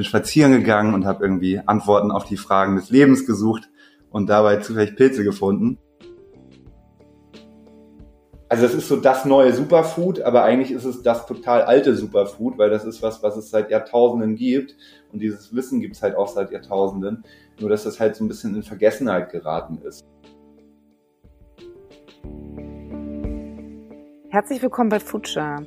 [0.00, 3.68] bin spazieren gegangen und habe irgendwie Antworten auf die Fragen des Lebens gesucht
[4.08, 5.76] und dabei zufällig Pilze gefunden.
[8.48, 12.56] Also es ist so das neue Superfood, aber eigentlich ist es das total alte Superfood,
[12.56, 14.74] weil das ist was, was es seit Jahrtausenden gibt
[15.12, 17.22] und dieses Wissen gibt es halt auch seit Jahrtausenden,
[17.60, 20.06] nur dass das halt so ein bisschen in Vergessenheit geraten ist.
[24.30, 25.66] Herzlich willkommen bei Future.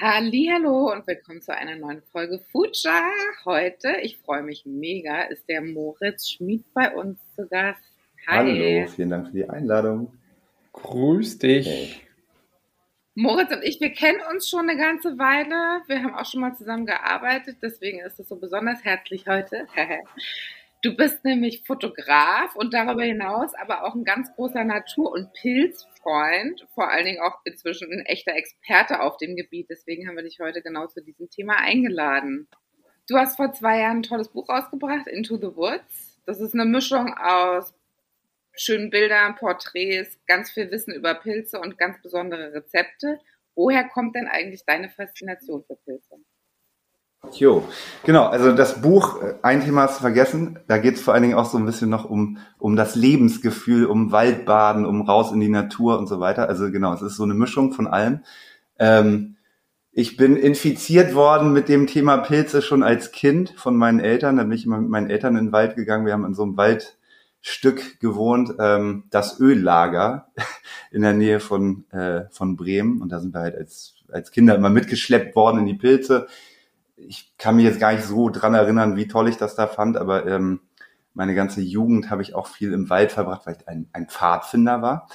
[0.00, 3.02] Hallo und willkommen zu einer neuen Folge Future.
[3.44, 7.80] Heute, ich freue mich mega, ist der Moritz Schmid bei uns zu Gast.
[8.28, 8.36] Hi.
[8.36, 10.12] Hallo, vielen Dank für die Einladung.
[10.72, 11.66] Grüß dich.
[11.66, 11.94] Hey.
[13.16, 15.82] Moritz und ich, wir kennen uns schon eine ganze Weile.
[15.88, 19.66] Wir haben auch schon mal zusammen gearbeitet, deswegen ist es so besonders herzlich heute.
[20.80, 25.32] Du bist nämlich Fotograf und darüber hinaus aber auch ein ganz großer Natur- und
[25.98, 29.68] Pilzfreund, vor allen Dingen auch inzwischen ein echter Experte auf dem Gebiet.
[29.70, 32.48] Deswegen haben wir dich heute genau zu diesem Thema eingeladen.
[33.08, 36.20] Du hast vor zwei Jahren ein tolles Buch rausgebracht, Into the Woods.
[36.26, 37.74] Das ist eine Mischung aus
[38.54, 43.20] schönen Bildern, Porträts, ganz viel Wissen über Pilze und ganz besondere Rezepte.
[43.54, 46.16] Woher kommt denn eigentlich deine Faszination für Pilze?
[47.32, 47.66] Jo,
[48.04, 48.26] genau.
[48.26, 51.34] Also das Buch, äh, ein Thema hast du vergessen, da geht es vor allen Dingen
[51.34, 55.48] auch so ein bisschen noch um, um das Lebensgefühl, um Waldbaden, um raus in die
[55.48, 56.48] Natur und so weiter.
[56.48, 58.20] Also genau, es ist so eine Mischung von allem.
[58.78, 59.36] Ähm,
[59.92, 64.36] ich bin infiziert worden mit dem Thema Pilze schon als Kind von meinen Eltern.
[64.36, 66.06] Da bin ich immer mit meinen Eltern in den Wald gegangen.
[66.06, 66.98] Wir haben in so einem Wald
[67.40, 70.28] Stück gewohnt, ähm, das Öllager
[70.92, 73.02] in der Nähe von, äh, von Bremen.
[73.02, 76.28] Und da sind wir halt als, als Kinder immer mitgeschleppt worden in die Pilze.
[77.06, 79.96] Ich kann mich jetzt gar nicht so dran erinnern, wie toll ich das da fand,
[79.96, 80.60] aber ähm,
[81.14, 84.82] meine ganze Jugend habe ich auch viel im Wald verbracht, weil ich ein, ein Pfadfinder
[84.82, 85.08] war.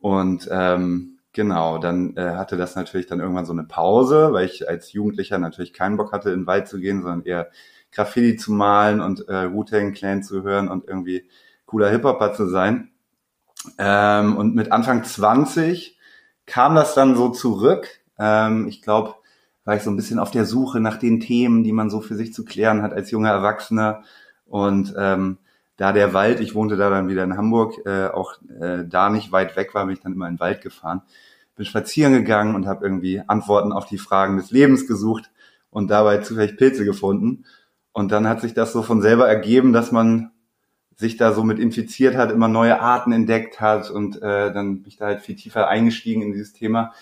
[0.00, 4.68] Und ähm, genau, dann äh, hatte das natürlich dann irgendwann so eine Pause, weil ich
[4.68, 7.50] als Jugendlicher natürlich keinen Bock hatte, in den Wald zu gehen, sondern eher
[7.92, 11.28] Graffiti zu malen und äh, Wu-Tang Clan zu hören und irgendwie
[11.66, 12.90] cooler Hip-Hopper zu sein.
[13.78, 15.98] Ähm, und mit Anfang 20
[16.46, 17.88] kam das dann so zurück.
[18.18, 19.14] Ähm, ich glaube,
[19.64, 22.14] war ich so ein bisschen auf der Suche nach den Themen, die man so für
[22.14, 24.02] sich zu klären hat als junger Erwachsener.
[24.46, 25.38] Und ähm,
[25.76, 29.32] da der Wald, ich wohnte da dann wieder in Hamburg, äh, auch äh, da nicht
[29.32, 31.02] weit weg war, bin ich dann immer in den Wald gefahren.
[31.56, 35.30] Bin spazieren gegangen und habe irgendwie Antworten auf die Fragen des Lebens gesucht
[35.70, 37.44] und dabei zufällig Pilze gefunden.
[37.92, 40.30] Und dann hat sich das so von selber ergeben, dass man
[40.96, 44.88] sich da so mit infiziert hat, immer neue Arten entdeckt hat und äh, dann bin
[44.88, 46.92] ich da halt viel tiefer eingestiegen in dieses Thema.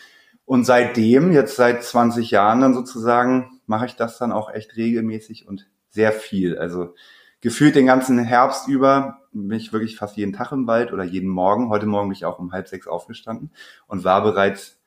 [0.52, 5.48] Und seitdem, jetzt seit 20 Jahren dann sozusagen, mache ich das dann auch echt regelmäßig
[5.48, 6.58] und sehr viel.
[6.58, 6.94] Also
[7.40, 11.30] gefühlt den ganzen Herbst über bin ich wirklich fast jeden Tag im Wald oder jeden
[11.30, 11.70] Morgen.
[11.70, 13.50] Heute Morgen bin ich auch um halb sechs aufgestanden
[13.86, 14.78] und war bereits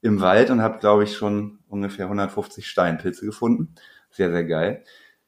[0.00, 3.76] im Wald und habe, glaube ich, schon ungefähr 150 Steinpilze gefunden.
[4.10, 4.82] Sehr, sehr geil.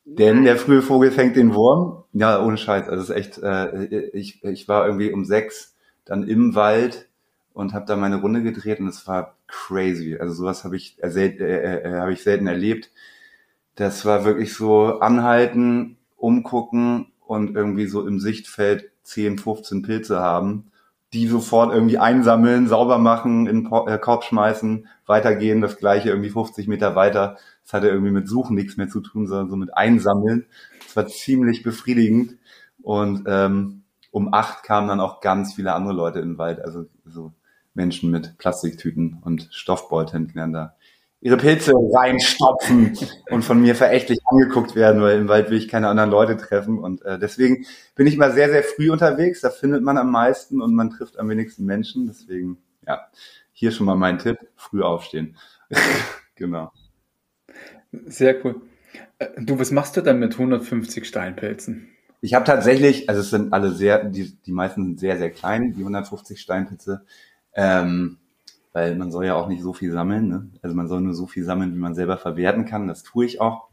[0.05, 2.03] Denn der frühe Vogel fängt den Wurm.
[2.12, 2.88] Ja, ohne Scheiß.
[2.88, 7.09] Also es ist echt, äh, ich, ich war irgendwie um sechs dann im Wald
[7.55, 10.17] und habe da meine Runde gedreht und es war crazy.
[10.21, 12.91] Also sowas habe ich, äh, äh, äh, hab ich selten erlebt.
[13.77, 20.71] Das war wirklich so anhalten, umgucken und irgendwie so im Sichtfeld 10, 15 Pilze haben,
[21.13, 26.31] die sofort irgendwie einsammeln, sauber machen, in den äh, Korb schmeißen, weitergehen, das gleiche irgendwie
[26.31, 29.77] 50 Meter weiter das hatte irgendwie mit Suchen nichts mehr zu tun, sondern so mit
[29.77, 30.47] Einsammeln.
[30.85, 32.37] Das war ziemlich befriedigend.
[32.83, 36.87] Und ähm, um acht kamen dann auch ganz viele andere Leute in den Wald, also
[37.07, 37.33] so
[37.75, 40.75] Menschen mit Plastiktüten und Stoffbeuteln, die dann da
[41.25, 42.97] ihre Pilze reinstopfen
[43.31, 46.79] und von mir verächtlich angeguckt werden, weil im Wald will ich keine anderen Leute treffen.
[46.79, 49.41] Und äh, deswegen bin ich immer sehr, sehr früh unterwegs.
[49.41, 52.06] Da findet man am meisten und man trifft am wenigsten Menschen.
[52.06, 53.00] Deswegen, ja,
[53.53, 55.37] hier schon mal mein Tipp, früh aufstehen.
[56.35, 56.73] genau.
[58.05, 58.61] Sehr cool.
[59.19, 61.88] Äh, du, was machst du dann mit 150 Steinpilzen?
[62.21, 65.73] Ich habe tatsächlich, also es sind alle sehr, die, die meisten sind sehr, sehr klein,
[65.73, 67.05] die 150 Steinpilze,
[67.55, 68.19] ähm,
[68.73, 70.29] weil man soll ja auch nicht so viel sammeln.
[70.29, 70.51] Ne?
[70.62, 72.89] Also man soll nur so viel sammeln, wie man selber verwerten kann.
[72.89, 73.69] Das tue ich auch.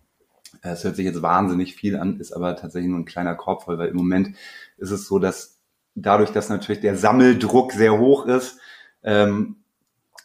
[0.61, 3.77] Es hört sich jetzt wahnsinnig viel an, ist aber tatsächlich nur ein kleiner Korb voll,
[3.77, 4.35] weil im Moment
[4.77, 5.59] ist es so, dass
[5.95, 8.59] dadurch, dass natürlich der Sammeldruck sehr hoch ist,
[9.03, 9.57] ähm,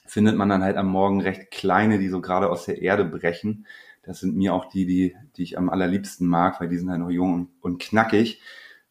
[0.06, 3.66] findet man dann halt am Morgen recht kleine, die so gerade aus der Erde brechen.
[4.02, 7.00] Das sind mir auch die, die, die ich am allerliebsten mag, weil die sind halt
[7.00, 8.40] noch jung und knackig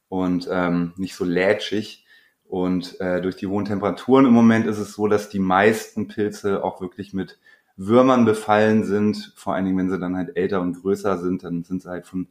[0.10, 2.05] und ähm, nicht so lätschig.
[2.48, 6.64] Und äh, durch die hohen Temperaturen im Moment ist es so, dass die meisten Pilze
[6.64, 7.40] auch wirklich mit
[7.78, 9.34] Würmern befallen sind.
[9.36, 12.06] Vor allen Dingen, wenn sie dann halt älter und größer sind, dann sind sie halt
[12.06, 12.28] von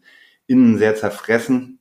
[0.47, 1.79] innen sehr zerfressen.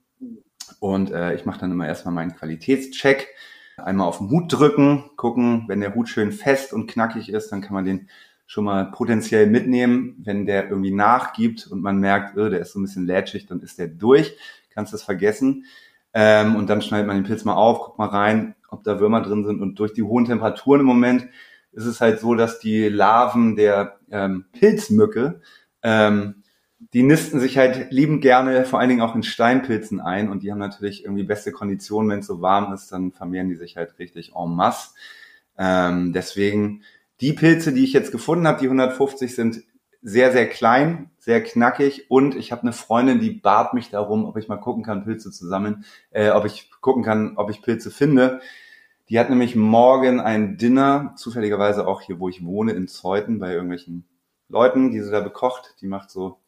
[0.80, 3.28] Und äh, ich mache dann immer erstmal meinen Qualitätscheck.
[3.76, 7.60] Einmal auf den Hut drücken, gucken, wenn der Hut schön fest und knackig ist, dann
[7.60, 8.08] kann man den
[8.46, 10.16] schon mal potenziell mitnehmen.
[10.22, 13.60] Wenn der irgendwie nachgibt und man merkt, oh, der ist so ein bisschen lätschig, dann
[13.60, 14.36] ist der durch.
[14.70, 15.64] Kannst das vergessen.
[16.14, 19.20] Ähm, und dann schneidet man den Pilz mal auf, guckt mal rein, ob da Würmer
[19.20, 19.60] drin sind.
[19.60, 21.26] Und durch die hohen Temperaturen im Moment
[21.72, 25.40] ist es halt so, dass die Larven der ähm, Pilzmücke,
[25.82, 26.44] ähm,
[26.92, 30.28] die nisten sich halt liebend gerne, vor allen Dingen auch in Steinpilzen ein.
[30.28, 33.56] Und die haben natürlich irgendwie beste Konditionen, wenn es so warm ist, dann vermehren die
[33.56, 34.90] sich halt richtig en masse.
[35.58, 36.82] Ähm, deswegen
[37.20, 39.62] die Pilze, die ich jetzt gefunden habe, die 150 sind
[40.02, 44.36] sehr, sehr klein, sehr knackig und ich habe eine Freundin, die bat mich darum, ob
[44.36, 47.90] ich mal gucken kann, Pilze zu sammeln, äh, ob ich gucken kann, ob ich Pilze
[47.90, 48.40] finde.
[49.08, 53.52] Die hat nämlich morgen ein Dinner, zufälligerweise auch hier, wo ich wohne, in Zeuthen, bei
[53.52, 54.06] irgendwelchen
[54.48, 55.76] Leuten, die sie da bekocht.
[55.80, 56.40] Die macht so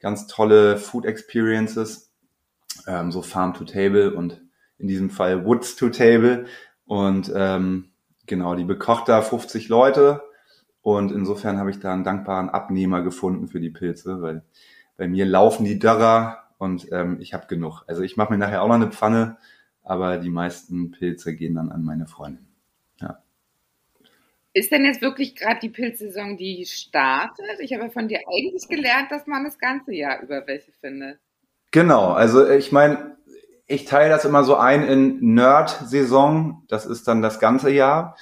[0.00, 2.10] ganz tolle Food Experiences,
[2.86, 4.42] ähm, so Farm to Table und
[4.78, 6.46] in diesem Fall Woods to Table.
[6.86, 7.90] Und ähm,
[8.26, 10.22] genau, die bekocht da 50 Leute
[10.96, 14.42] und insofern habe ich da einen dankbaren Abnehmer gefunden für die Pilze, weil
[14.96, 17.82] bei mir laufen die Dörrer und ähm, ich habe genug.
[17.86, 19.38] Also ich mache mir nachher auch noch eine Pfanne,
[19.82, 22.46] aber die meisten Pilze gehen dann an meine Freundin.
[23.00, 23.22] Ja.
[24.52, 27.60] Ist denn jetzt wirklich gerade die Pilzsaison, die startet?
[27.60, 31.18] Ich habe von dir eigentlich gelernt, dass man das ganze Jahr über welche findet.
[31.70, 33.16] Genau, also ich meine,
[33.66, 38.16] ich teile das immer so ein in Nerd-Saison, das ist dann das ganze Jahr.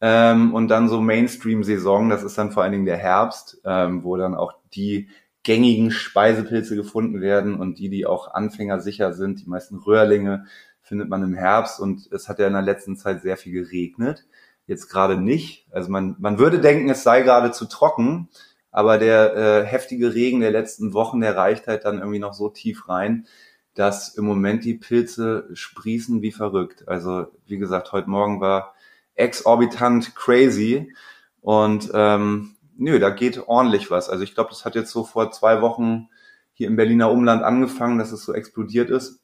[0.00, 4.16] Ähm, und dann so Mainstream-Saison, das ist dann vor allen Dingen der Herbst, ähm, wo
[4.16, 5.08] dann auch die
[5.42, 9.42] gängigen Speisepilze gefunden werden und die, die auch anfängersicher sind.
[9.42, 10.46] Die meisten Röhrlinge
[10.82, 14.26] findet man im Herbst und es hat ja in der letzten Zeit sehr viel geregnet.
[14.66, 15.66] Jetzt gerade nicht.
[15.70, 18.28] Also man, man würde denken, es sei gerade zu trocken,
[18.70, 22.48] aber der äh, heftige Regen der letzten Wochen, der reicht halt dann irgendwie noch so
[22.48, 23.26] tief rein,
[23.74, 26.86] dass im Moment die Pilze sprießen wie verrückt.
[26.86, 28.74] Also wie gesagt, heute Morgen war
[29.14, 30.92] exorbitant crazy.
[31.40, 34.08] Und ähm, nö, da geht ordentlich was.
[34.08, 36.08] Also ich glaube, das hat jetzt so vor zwei Wochen
[36.52, 39.20] hier im Berliner Umland angefangen, dass es so explodiert ist.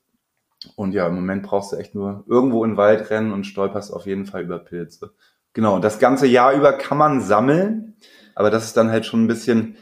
[0.75, 3.93] Und ja, im Moment brauchst du echt nur irgendwo in den Wald rennen und stolperst
[3.93, 5.13] auf jeden Fall über Pilze.
[5.53, 7.97] Genau, das ganze Jahr über kann man sammeln,
[8.35, 9.77] aber das ist dann halt schon ein bisschen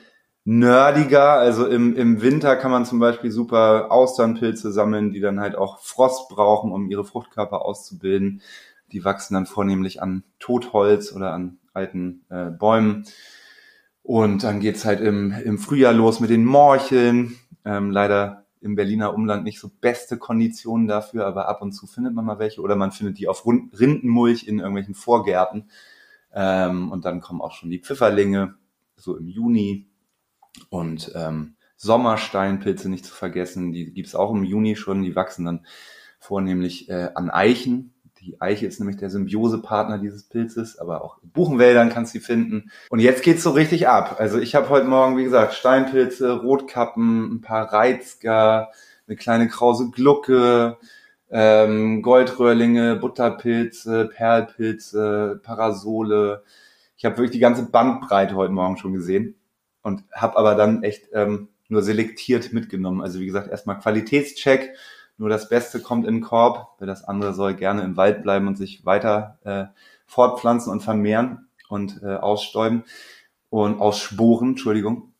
[0.44, 1.32] nerdiger.
[1.32, 5.80] Also im, im Winter kann man zum Beispiel super Austernpilze sammeln, die dann halt auch
[5.80, 8.42] Frost brauchen, um ihre Fruchtkörper auszubilden.
[8.92, 13.04] Die wachsen dann vornehmlich an Totholz oder an alten äh, Bäumen.
[14.02, 17.36] Und dann geht's halt im, im Frühjahr los mit den Morcheln.
[17.64, 22.14] Ähm, leider im Berliner Umland nicht so beste Konditionen dafür, aber ab und zu findet
[22.14, 22.60] man mal welche.
[22.60, 25.70] Oder man findet die auf Rindenmulch in irgendwelchen Vorgärten.
[26.32, 28.54] Ähm, und dann kommen auch schon die Pfifferlinge,
[28.96, 29.88] so im Juni.
[30.68, 35.02] Und ähm, Sommersteinpilze nicht zu vergessen, die gibt's auch im Juni schon.
[35.02, 35.66] Die wachsen dann
[36.18, 37.93] vornehmlich äh, an Eichen.
[38.24, 42.24] Die Eiche ist nämlich der Symbiosepartner dieses Pilzes, aber auch in Buchenwäldern kannst du sie
[42.24, 42.70] finden.
[42.88, 44.16] Und jetzt geht's so richtig ab.
[44.18, 48.70] Also ich habe heute Morgen, wie gesagt, Steinpilze, Rotkappen, ein paar Reizger,
[49.06, 50.78] eine kleine krause Glucke,
[51.30, 56.44] ähm, Goldröhrlinge, Butterpilze, Perlpilze, Parasole.
[56.96, 59.34] Ich habe wirklich die ganze Bandbreite heute Morgen schon gesehen
[59.82, 63.02] und habe aber dann echt ähm, nur selektiert mitgenommen.
[63.02, 64.74] Also wie gesagt, erstmal Qualitätscheck
[65.16, 68.48] nur das Beste kommt in den Korb, weil das andere soll gerne im Wald bleiben
[68.48, 69.66] und sich weiter äh,
[70.06, 72.84] fortpflanzen und vermehren und äh, ausstäuben
[73.50, 75.12] und aussporen, Entschuldigung.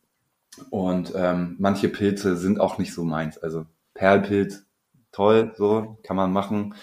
[0.71, 3.39] Und ähm, manche Pilze sind auch nicht so meins.
[3.39, 4.65] Also Perlpilz,
[5.13, 6.75] toll, so kann man machen,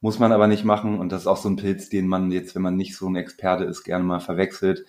[0.00, 0.98] muss man aber nicht machen.
[0.98, 3.16] Und das ist auch so ein Pilz, den man jetzt, wenn man nicht so ein
[3.16, 4.84] Experte ist, gerne mal verwechselt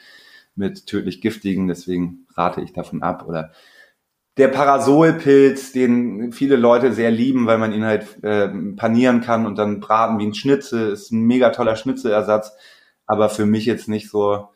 [0.56, 1.68] mit tödlich giftigen.
[1.68, 3.26] Deswegen rate ich davon ab.
[3.28, 3.52] Oder
[4.38, 9.58] der Parasolpilz, den viele Leute sehr lieben, weil man ihn halt äh, panieren kann und
[9.58, 12.52] dann braten wie ein Schnitzel, ist ein mega toller Schnitzelersatz,
[13.06, 14.48] aber für mich jetzt nicht so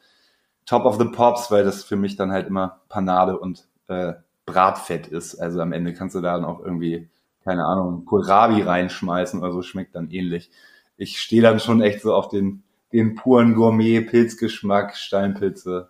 [0.66, 4.14] top of the pops, weil das für mich dann halt immer Panade und äh,
[4.46, 5.36] Bratfett ist.
[5.36, 7.10] Also am Ende kannst du da dann auch irgendwie,
[7.44, 10.50] keine Ahnung, Kohlrabi reinschmeißen oder so, schmeckt dann ähnlich.
[10.98, 15.90] Ich stehe dann schon echt so auf den, den puren Gourmet-Pilzgeschmack, Steinpilze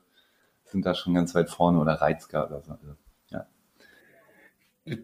[0.65, 2.74] sind da schon ganz weit vorne oder Reizker oder so.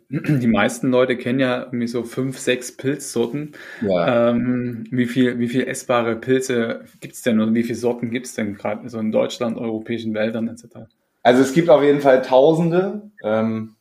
[0.10, 3.54] Die meisten Leute kennen ja irgendwie so fünf, sechs Pilzsorten.
[3.82, 4.30] Ja.
[4.30, 8.28] Ähm, wie viel, wie viel essbare Pilze gibt es denn oder wie viele Sorten gibt
[8.28, 10.88] es denn gerade so in Deutschland, europäischen Wäldern etc.?
[11.22, 13.10] Also es gibt auf jeden Fall Tausende.
[13.24, 13.76] Ähm,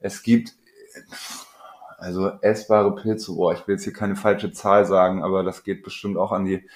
[0.00, 0.54] es gibt
[1.98, 5.82] Also essbare Pilze, boah, ich will jetzt hier keine falsche Zahl sagen, aber das geht
[5.82, 6.66] bestimmt auch an die,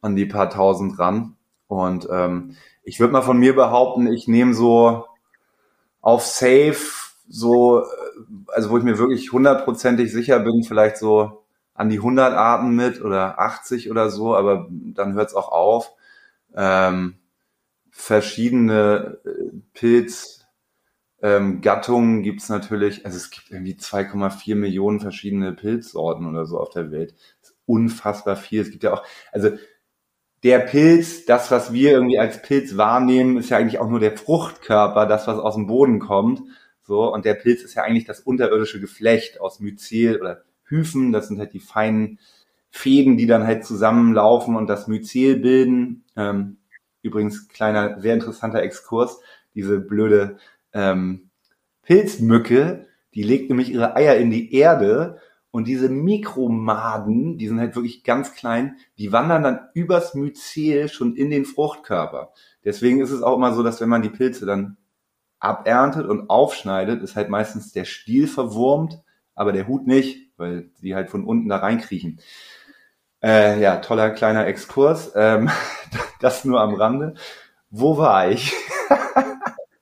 [0.00, 1.36] an die paar tausend ran.
[1.66, 5.06] Und ähm, ich würde mal von mir behaupten, ich nehme so
[6.00, 6.78] auf Safe
[7.30, 7.84] so, äh,
[8.48, 11.44] also wo ich mir wirklich hundertprozentig sicher bin, vielleicht so
[11.74, 15.92] an die 100 Arten mit oder 80 oder so, aber dann hört es auch auf.
[16.54, 17.16] Ähm,
[17.90, 20.46] verschiedene äh, Pilz,
[21.22, 26.70] ähm, gibt es natürlich, also es gibt irgendwie 2,4 Millionen verschiedene Pilzsorten oder so auf
[26.70, 27.14] der Welt.
[27.66, 28.62] Unfassbar viel.
[28.62, 29.50] Es gibt ja auch, also
[30.42, 34.16] der Pilz, das, was wir irgendwie als Pilz wahrnehmen, ist ja eigentlich auch nur der
[34.16, 36.42] Fruchtkörper, das, was aus dem Boden kommt.
[36.82, 41.28] So, und der Pilz ist ja eigentlich das unterirdische Geflecht aus Myzel oder Hyphen, das
[41.28, 42.18] sind halt die feinen
[42.70, 46.04] Fäden, die dann halt zusammenlaufen und das Myzel bilden.
[46.16, 46.58] Ähm,
[47.02, 49.20] übrigens, kleiner, sehr interessanter Exkurs,
[49.54, 50.36] diese blöde
[50.72, 51.30] ähm,
[51.82, 55.18] Pilzmücke, die legt nämlich ihre Eier in die Erde
[55.50, 61.16] und diese Mikromaden, die sind halt wirklich ganz klein, die wandern dann übers Myzel schon
[61.16, 62.32] in den Fruchtkörper.
[62.64, 64.76] Deswegen ist es auch immer so, dass wenn man die Pilze dann
[65.40, 69.00] aberntet und aufschneidet, ist halt meistens der Stiel verwurmt,
[69.34, 72.20] aber der Hut nicht, weil die halt von unten da reinkriechen.
[73.22, 75.12] Äh, ja, toller kleiner Exkurs.
[75.14, 75.50] Ähm,
[76.20, 77.14] das nur am Rande.
[77.70, 78.52] Wo war ich?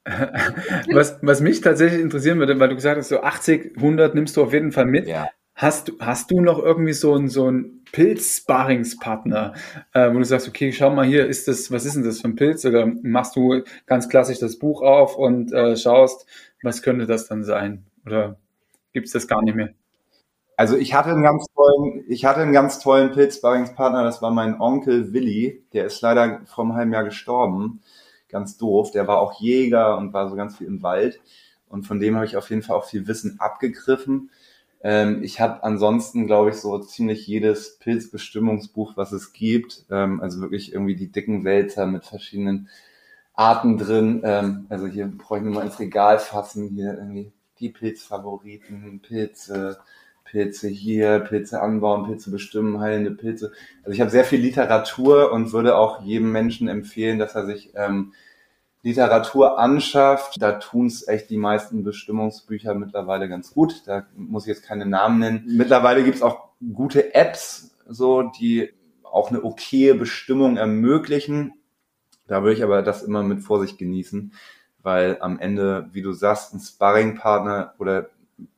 [0.92, 4.42] was, was mich tatsächlich interessieren würde, weil du gesagt hast, so 80, 100 nimmst du
[4.42, 5.06] auf jeden Fall mit.
[5.06, 5.28] Ja.
[5.54, 9.54] Hast du, hast du noch irgendwie so einen, so einen Pilz-Sparringspartner,
[9.92, 12.28] äh, wo du sagst, okay, schau mal hier, ist das, was ist denn das für
[12.28, 12.64] ein Pilz?
[12.64, 16.26] Oder machst du ganz klassisch das Buch auf und äh, schaust,
[16.62, 17.85] was könnte das dann sein?
[18.07, 18.38] Oder
[18.92, 19.71] gibt es das gar nicht mehr?
[20.57, 24.61] Also ich hatte einen ganz tollen, ich hatte einen ganz tollen Pilz-Sparringspartner, das war mein
[24.61, 27.80] Onkel Willi, der ist leider vor einem halben Jahr gestorben
[28.28, 28.90] ganz doof.
[28.90, 31.21] Der war auch Jäger und war so ganz viel im Wald.
[31.68, 34.30] Und von dem habe ich auf jeden Fall auch viel Wissen abgegriffen.
[34.80, 39.85] Ähm, ich habe ansonsten, glaube ich, so ziemlich jedes Pilzbestimmungsbuch, was es gibt.
[39.90, 42.68] Ähm, also wirklich irgendwie die dicken Wälzer mit verschiedenen
[43.35, 44.23] Arten drin.
[44.25, 46.68] Ähm, also hier brauche ich mir mal ins Regal fassen.
[46.68, 49.78] Hier irgendwie die Pilzfavoriten, Pilze,
[50.25, 53.52] Pilze hier, Pilze anbauen, Pilze bestimmen, heilende Pilze.
[53.82, 57.73] Also ich habe sehr viel Literatur und würde auch jedem Menschen empfehlen, dass er sich
[57.75, 58.12] ähm,
[58.82, 60.40] Literatur anschafft.
[60.40, 63.82] Da tun es echt die meisten Bestimmungsbücher mittlerweile ganz gut.
[63.87, 65.44] Da muss ich jetzt keine Namen nennen.
[65.47, 68.70] Mittlerweile gibt es auch gute Apps, so die
[69.02, 71.54] auch eine okaye Bestimmung ermöglichen.
[72.26, 74.32] Da würde ich aber das immer mit Vorsicht genießen,
[74.82, 78.11] weil am Ende, wie du sagst, ein Sparringpartner oder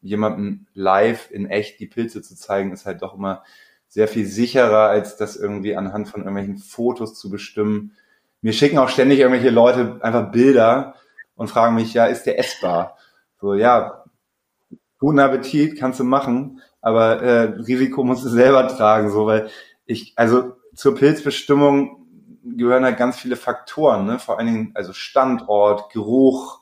[0.03, 3.43] jemandem live in echt die Pilze zu zeigen, ist halt doch immer
[3.89, 7.93] sehr viel sicherer, als das irgendwie anhand von irgendwelchen Fotos zu bestimmen.
[8.43, 10.95] Mir schicken auch ständig irgendwelche Leute einfach Bilder
[11.35, 12.97] und fragen mich, ja, ist der essbar?
[13.41, 14.05] So, ja,
[14.99, 19.49] guten Appetit, kannst du machen, aber äh, Risiko musst du selber tragen, so, weil
[19.87, 22.07] ich, also zur Pilzbestimmung
[22.45, 24.19] gehören halt ganz viele Faktoren, ne?
[24.19, 26.61] vor allen Dingen also Standort, Geruch,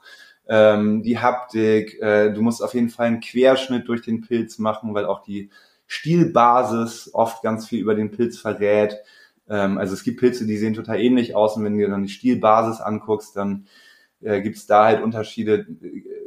[0.49, 2.01] ähm, die Haptik.
[2.01, 5.51] Äh, du musst auf jeden Fall einen Querschnitt durch den Pilz machen, weil auch die
[5.87, 8.97] Stielbasis oft ganz viel über den Pilz verrät.
[9.49, 12.03] Ähm, also es gibt Pilze, die sehen total ähnlich aus und wenn du dir dann
[12.03, 13.67] die Stielbasis anguckst, dann
[14.21, 15.67] äh, gibt es da halt Unterschiede.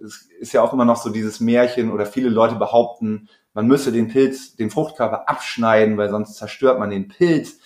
[0.03, 3.91] Es ist ja auch immer noch so dieses Märchen oder viele Leute behaupten, man müsse
[3.91, 7.59] den Pilz, den Fruchtkörper abschneiden, weil sonst zerstört man den Pilz.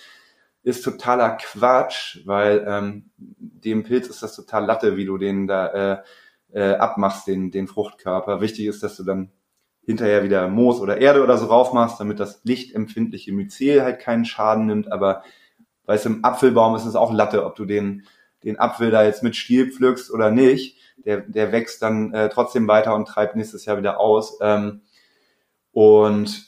[0.62, 5.68] Ist totaler Quatsch, weil ähm, dem Pilz ist das total Latte, wie du den da
[5.68, 6.02] äh,
[6.52, 8.40] äh, abmachst, den, den Fruchtkörper.
[8.40, 9.30] Wichtig ist, dass du dann
[9.82, 14.66] hinterher wieder Moos oder Erde oder so raufmachst, damit das lichtempfindliche Myzel halt keinen Schaden
[14.66, 14.90] nimmt.
[14.90, 15.22] Aber
[15.86, 18.04] weißt du, im Apfelbaum ist es auch Latte, ob du den,
[18.44, 20.78] den Apfel da jetzt mit Stiel pflückst oder nicht.
[20.98, 24.38] Der, der wächst dann äh, trotzdem weiter und treibt nächstes Jahr wieder aus.
[24.40, 24.82] Ähm,
[25.72, 26.46] und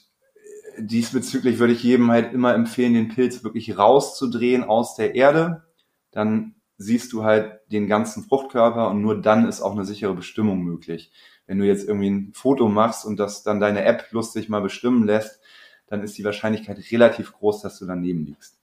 [0.79, 5.65] diesbezüglich würde ich jedem halt immer empfehlen, den Pilz wirklich rauszudrehen aus der Erde.
[6.11, 10.63] Dann siehst du halt den ganzen Fruchtkörper und nur dann ist auch eine sichere Bestimmung
[10.63, 11.11] möglich.
[11.47, 15.05] Wenn du jetzt irgendwie ein Foto machst und das dann deine App lustig mal bestimmen
[15.05, 15.41] lässt,
[15.87, 18.58] dann ist die Wahrscheinlichkeit relativ groß, dass du daneben liegst.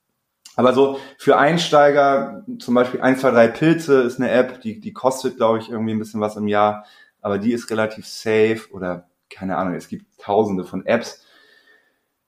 [0.55, 4.93] Aber so für Einsteiger, zum Beispiel 1, 2, 3 Pilze ist eine App, die, die
[4.93, 6.85] kostet, glaube ich, irgendwie ein bisschen was im Jahr,
[7.21, 11.25] aber die ist relativ safe oder keine Ahnung, es gibt tausende von Apps.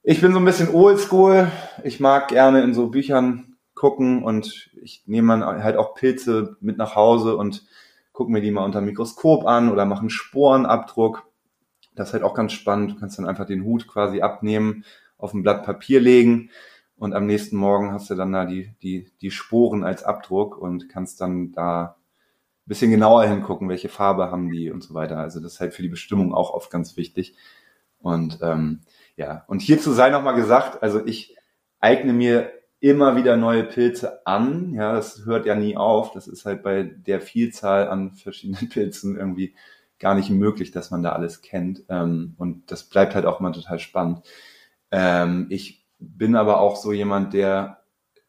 [0.03, 1.51] Ich bin so ein bisschen oldschool.
[1.83, 6.95] Ich mag gerne in so Büchern gucken und ich nehme halt auch Pilze mit nach
[6.95, 7.65] Hause und
[8.11, 11.23] gucke mir die mal unter Mikroskop an oder mache einen Sporenabdruck.
[11.95, 12.91] Das ist halt auch ganz spannend.
[12.91, 14.83] Du kannst dann einfach den Hut quasi abnehmen,
[15.17, 16.49] auf ein Blatt Papier legen
[16.97, 20.89] und am nächsten Morgen hast du dann da die, die, die Sporen als Abdruck und
[20.89, 25.17] kannst dann da ein bisschen genauer hingucken, welche Farbe haben die und so weiter.
[25.17, 27.35] Also das ist halt für die Bestimmung auch oft ganz wichtig.
[27.99, 28.81] Und ähm,
[29.15, 31.35] ja, und hierzu sei nochmal gesagt, also ich
[31.79, 34.73] eigne mir immer wieder neue Pilze an.
[34.73, 36.11] Ja, das hört ja nie auf.
[36.11, 39.55] Das ist halt bei der Vielzahl an verschiedenen Pilzen irgendwie
[39.99, 41.83] gar nicht möglich, dass man da alles kennt.
[41.89, 44.21] Ähm, und das bleibt halt auch immer total spannend.
[44.91, 47.81] Ähm, ich bin aber auch so jemand, der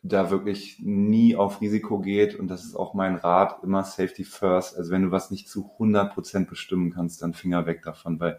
[0.03, 4.77] da wirklich nie auf Risiko geht und das ist auch mein Rat, immer Safety First.
[4.77, 8.39] Also wenn du was nicht zu 100 Prozent bestimmen kannst, dann Finger weg davon, weil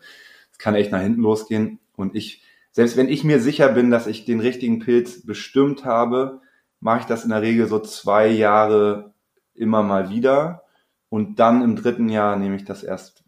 [0.52, 1.80] es kann echt nach hinten losgehen.
[1.96, 6.42] Und ich, selbst wenn ich mir sicher bin, dass ich den richtigen Pilz bestimmt habe,
[6.80, 9.14] mache ich das in der Regel so zwei Jahre
[9.54, 10.64] immer mal wieder.
[11.10, 13.24] Und dann im dritten Jahr nehme ich das erst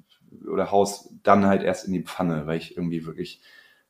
[0.50, 3.42] oder haus dann halt erst in die Pfanne, weil ich irgendwie wirklich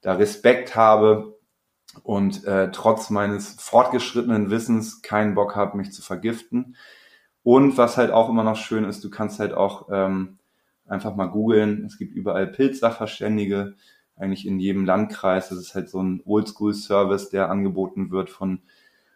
[0.01, 1.37] da Respekt habe
[2.03, 6.75] und äh, trotz meines fortgeschrittenen Wissens keinen Bock habe, mich zu vergiften.
[7.43, 10.37] Und was halt auch immer noch schön ist, du kannst halt auch ähm,
[10.87, 11.85] einfach mal googeln.
[11.85, 13.75] Es gibt überall Pilzsachverständige,
[14.15, 15.49] eigentlich in jedem Landkreis.
[15.49, 18.61] Das ist halt so ein Oldschool-Service, der angeboten wird von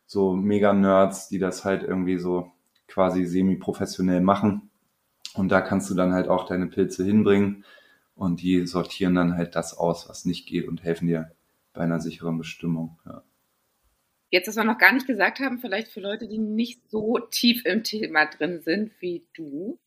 [0.05, 2.51] so Mega-Nerds, die das halt irgendwie so
[2.87, 4.69] quasi semi-professionell machen.
[5.33, 7.65] Und da kannst du dann halt auch deine Pilze hinbringen
[8.15, 11.34] und die sortieren dann halt das aus, was nicht geht und helfen dir
[11.75, 12.99] bei einer sicheren Bestimmung.
[13.05, 13.23] Ja.
[14.29, 17.65] Jetzt, was wir noch gar nicht gesagt haben, vielleicht für Leute, die nicht so tief
[17.65, 19.79] im Thema drin sind wie du.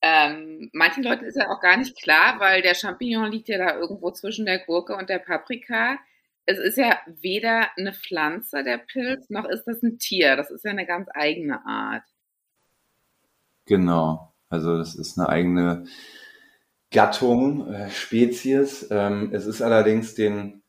[0.00, 3.76] Ähm, manchen Leuten ist ja auch gar nicht klar, weil der Champignon liegt ja da
[3.76, 5.98] irgendwo zwischen der Gurke und der Paprika.
[6.44, 10.34] Es ist ja weder eine Pflanze, der Pilz, noch ist das ein Tier.
[10.34, 12.02] Das ist ja eine ganz eigene Art.
[13.66, 14.34] Genau.
[14.48, 15.84] Also das ist eine eigene
[16.90, 18.88] Gattung, äh, Spezies.
[18.90, 20.61] Ähm, es ist allerdings den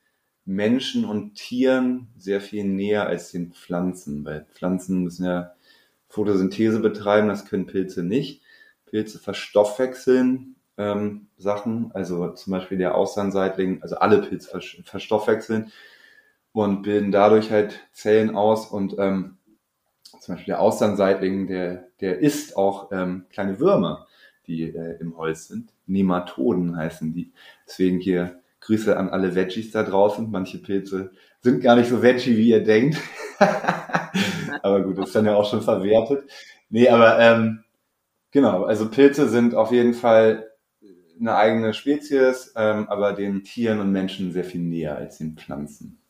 [0.46, 5.54] Menschen und Tieren sehr viel näher als den Pflanzen, weil Pflanzen müssen ja
[6.10, 8.42] Photosynthese betreiben, das können Pilze nicht.
[8.86, 15.72] Pilze verstoffwechseln ähm, Sachen, also zum Beispiel der Austernseitling, also alle Pilze verstoffwechseln
[16.52, 19.38] und bilden dadurch halt Zellen aus und ähm,
[20.20, 24.08] zum Beispiel der Austernseitling, der, der isst auch ähm, kleine Würmer,
[24.48, 25.74] die äh, im Holz sind.
[25.86, 27.32] Nematoden heißen die.
[27.68, 30.30] Deswegen hier Grüße an alle Veggies da draußen.
[30.32, 32.98] Manche Pilze sind gar nicht so veggie, wie ihr denkt.
[34.62, 36.30] aber gut, ist dann ja auch schon verwertet.
[36.70, 37.64] Nee, aber ähm,
[38.32, 40.50] genau, also Pilze sind auf jeden Fall
[41.20, 46.02] eine eigene Spezies, ähm, aber den Tieren und Menschen sehr viel näher als den Pflanzen.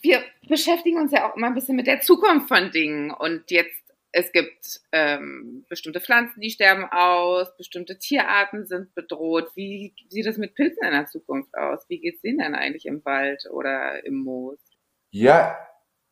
[0.00, 3.81] Wir beschäftigen uns ja auch immer ein bisschen mit der Zukunft von Dingen und jetzt
[4.12, 9.50] es gibt ähm, bestimmte Pflanzen, die sterben aus, bestimmte Tierarten sind bedroht.
[9.54, 11.84] Wie sieht es mit Pilzen in der Zukunft aus?
[11.88, 14.58] Wie geht es denen denn eigentlich im Wald oder im Moos?
[15.10, 15.56] Ja,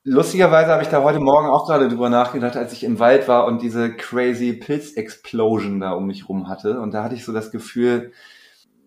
[0.02, 3.46] lustigerweise habe ich da heute Morgen auch gerade drüber nachgedacht, als ich im Wald war
[3.46, 6.80] und diese crazy Pilz-Explosion da um mich rum hatte.
[6.80, 8.12] Und da hatte ich so das Gefühl,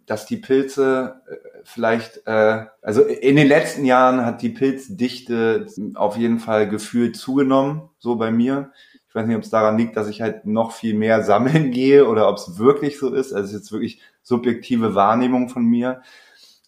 [0.08, 6.17] dass die Pilze äh, vielleicht, äh, also in den letzten Jahren hat die Pilzdichte auf
[6.17, 8.71] jeden Fall gefühlt zugenommen, so bei mir.
[9.13, 12.08] Ich weiß nicht, ob es daran liegt, dass ich halt noch viel mehr sammeln gehe
[12.08, 13.32] oder ob es wirklich so ist.
[13.32, 16.02] Also es ist jetzt wirklich subjektive Wahrnehmung von mir.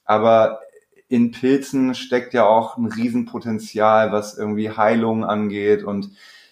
[0.03, 0.59] Aber
[1.07, 6.11] in Pilzen steckt ja auch ein Riesenpotenzial, was irgendwie Heilung angeht und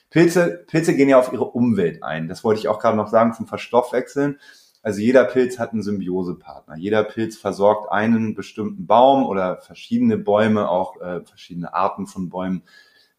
[0.10, 2.28] Pilze, Pilze gehen ja auf ihre Umwelt ein.
[2.28, 4.40] Das wollte ich auch gerade noch sagen zum Verstoffwechseln.
[4.82, 6.76] Also jeder Pilz hat einen Symbiosepartner.
[6.76, 12.64] Jeder Pilz versorgt einen bestimmten Baum oder verschiedene Bäume, auch äh, verschiedene Arten von Bäumen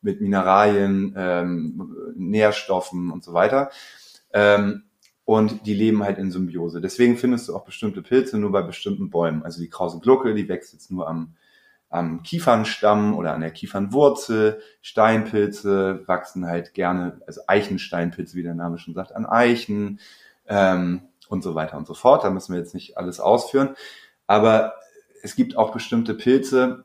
[0.04, 3.70] mit Mineralien, ähm, Nährstoffen und so weiter.
[4.32, 4.84] Ähm,
[5.24, 6.80] und die leben halt in Symbiose.
[6.80, 9.42] Deswegen findest du auch bestimmte Pilze nur bei bestimmten Bäumen.
[9.42, 11.34] Also die Krause Glucke, die wächst jetzt nur am,
[11.88, 14.60] am Kiefernstamm oder an der Kiefernwurzel.
[14.82, 19.98] Steinpilze wachsen halt gerne, also Eichensteinpilze, wie der Name schon sagt, an Eichen
[20.46, 22.22] ähm, und so weiter und so fort.
[22.22, 23.74] Da müssen wir jetzt nicht alles ausführen.
[24.26, 24.74] Aber
[25.22, 26.84] es gibt auch bestimmte Pilze,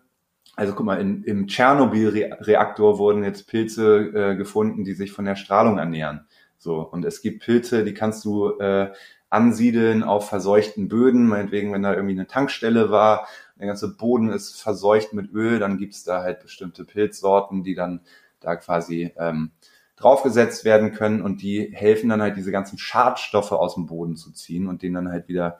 [0.59, 5.37] also guck mal, in, im Tschernobyl-Reaktor wurden jetzt Pilze äh, gefunden, die sich von der
[5.37, 6.27] Strahlung ernähren.
[6.57, 8.91] So, und es gibt Pilze, die kannst du äh,
[9.29, 13.25] ansiedeln auf verseuchten Böden, meinetwegen, wenn da irgendwie eine Tankstelle war,
[13.57, 18.01] der ganze Boden ist verseucht mit Öl, dann gibt's da halt bestimmte Pilzsorten, die dann
[18.41, 19.51] da quasi ähm,
[19.95, 24.33] draufgesetzt werden können und die helfen dann halt diese ganzen Schadstoffe aus dem Boden zu
[24.33, 25.59] ziehen und den dann halt wieder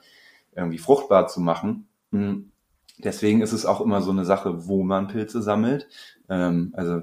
[0.53, 1.87] irgendwie fruchtbar zu machen.
[2.11, 2.51] Mhm.
[3.01, 5.87] Deswegen ist es auch immer so eine Sache, wo man Pilze sammelt.
[6.29, 7.01] Ähm, also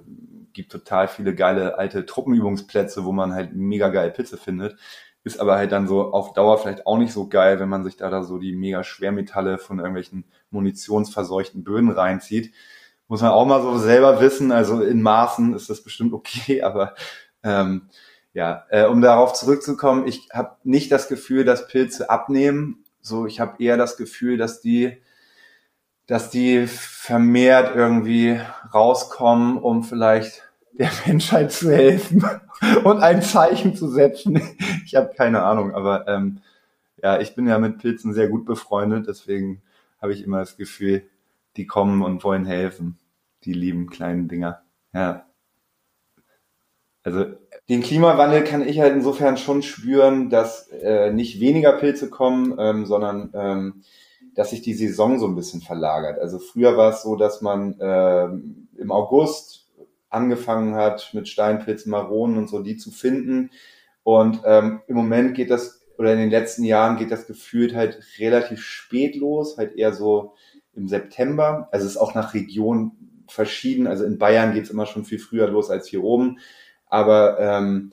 [0.53, 4.77] gibt total viele geile alte Truppenübungsplätze, wo man halt mega geil Pilze findet.
[5.25, 7.97] Ist aber halt dann so auf Dauer vielleicht auch nicht so geil, wenn man sich
[7.97, 12.53] da, da so die mega Schwermetalle von irgendwelchen munitionsverseuchten Böden reinzieht.
[13.09, 14.53] Muss man auch mal so selber wissen.
[14.53, 16.95] Also in Maßen ist das bestimmt okay, aber
[17.43, 17.89] ähm,
[18.35, 22.85] ja, äh, um darauf zurückzukommen, ich habe nicht das Gefühl, dass Pilze abnehmen.
[23.01, 24.99] So, ich habe eher das Gefühl, dass die
[26.07, 28.41] dass die vermehrt irgendwie
[28.73, 30.43] rauskommen, um vielleicht
[30.73, 32.25] der Menschheit zu helfen
[32.85, 34.41] und ein Zeichen zu setzen.
[34.85, 36.39] Ich habe keine Ahnung, aber ähm,
[37.03, 39.63] ja, ich bin ja mit Pilzen sehr gut befreundet, deswegen
[40.01, 41.03] habe ich immer das Gefühl,
[41.57, 42.99] die kommen und wollen helfen,
[43.45, 44.63] die lieben kleinen Dinger.
[44.93, 45.27] Ja.
[47.03, 47.25] Also
[47.69, 52.87] den Klimawandel kann ich halt insofern schon spüren, dass äh, nicht weniger Pilze kommen, ähm,
[52.87, 53.83] sondern ähm,
[54.37, 56.21] dass sich die Saison so ein bisschen verlagert.
[56.21, 58.27] Also früher war es so, dass man äh,
[58.79, 59.67] im August
[60.11, 63.51] angefangen hat, mit Steinpilzen, Maronen und so die zu finden.
[64.03, 67.99] Und ähm, im Moment geht das, oder in den letzten Jahren geht das gefühlt halt
[68.19, 70.35] relativ spät los, halt eher so
[70.75, 71.69] im September.
[71.73, 72.93] Also es ist auch nach Region
[73.29, 73.87] verschieden.
[73.87, 76.39] Also in Bayern geht es immer schon viel früher los als hier oben.
[76.89, 77.91] Aber ähm,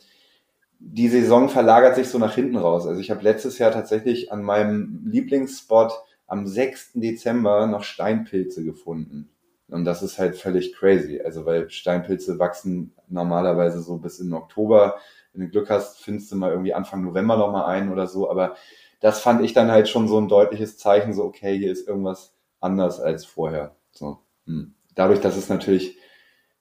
[0.78, 2.86] die Saison verlagert sich so nach hinten raus.
[2.86, 5.94] Also ich habe letztes Jahr tatsächlich an meinem Lieblingsspot
[6.28, 6.94] am 6.
[6.96, 9.30] Dezember noch Steinpilze gefunden.
[9.68, 11.22] Und das ist halt völlig crazy.
[11.22, 14.98] Also weil Steinpilze wachsen normalerweise so bis in Oktober.
[15.34, 18.30] Wenn du Glück hast, findest du mal irgendwie Anfang November noch mal ein oder so.
[18.30, 18.56] Aber
[19.00, 22.36] das fand ich dann halt schon so ein deutliches Zeichen, so okay, hier ist irgendwas
[22.60, 23.76] anders als vorher.
[23.92, 24.20] So.
[24.46, 24.76] Hm.
[24.96, 25.98] Dadurch, dass es natürlich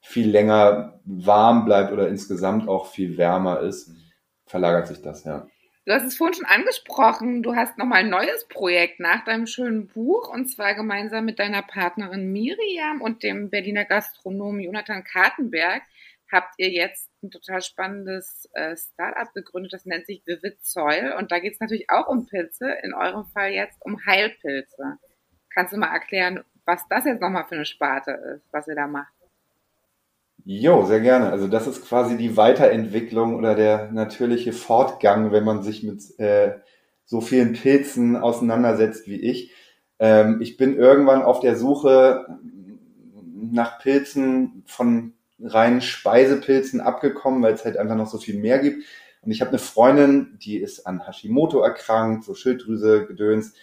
[0.01, 3.93] viel länger warm bleibt oder insgesamt auch viel wärmer ist,
[4.47, 5.47] verlagert sich das, ja.
[5.85, 9.89] Du hast es vorhin schon angesprochen, du hast nochmal ein neues Projekt nach deinem schönen
[9.89, 15.83] Buch und zwar gemeinsam mit deiner Partnerin Miriam und dem Berliner Gastronomen Jonathan Kartenberg
[16.31, 21.33] habt ihr jetzt ein total spannendes äh, Startup gegründet, das nennt sich Vivid Soil und
[21.33, 24.99] da geht es natürlich auch um Pilze, in eurem Fall jetzt um Heilpilze.
[25.53, 28.87] Kannst du mal erklären, was das jetzt nochmal für eine Sparte ist, was ihr da
[28.87, 29.13] macht?
[30.45, 31.31] Jo, sehr gerne.
[31.31, 36.59] Also das ist quasi die Weiterentwicklung oder der natürliche Fortgang, wenn man sich mit äh,
[37.05, 39.53] so vielen Pilzen auseinandersetzt wie ich.
[40.01, 42.27] Ähm, ich bin irgendwann auf der Suche
[43.53, 48.85] nach Pilzen von reinen Speisepilzen abgekommen, weil es halt einfach noch so viel mehr gibt.
[49.23, 53.55] Und ich habe eine Freundin, die ist an Hashimoto erkrankt, so Schilddrüse, Gedöns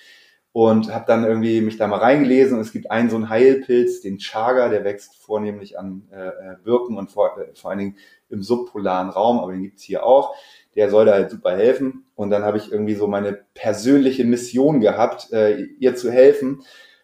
[0.52, 4.02] und habe dann irgendwie mich da mal reingelesen und es gibt einen so einen Heilpilz,
[4.02, 7.98] den Chaga, der wächst vornehmlich an äh, äh, Birken und vor, äh, vor allen Dingen
[8.30, 10.34] im subpolaren Raum, aber den gibt's hier auch.
[10.76, 14.80] Der soll da halt super helfen und dann habe ich irgendwie so meine persönliche Mission
[14.80, 16.64] gehabt, äh, ihr zu helfen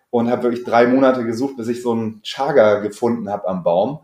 [0.09, 3.99] und habe wirklich drei Monate gesucht, bis ich so einen Chaga gefunden habe am Baum.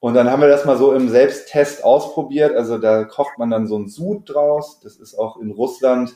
[0.00, 2.54] Und dann haben wir das mal so im Selbsttest ausprobiert.
[2.54, 4.80] Also da kocht man dann so einen Sud draus.
[4.80, 6.14] Das ist auch in Russland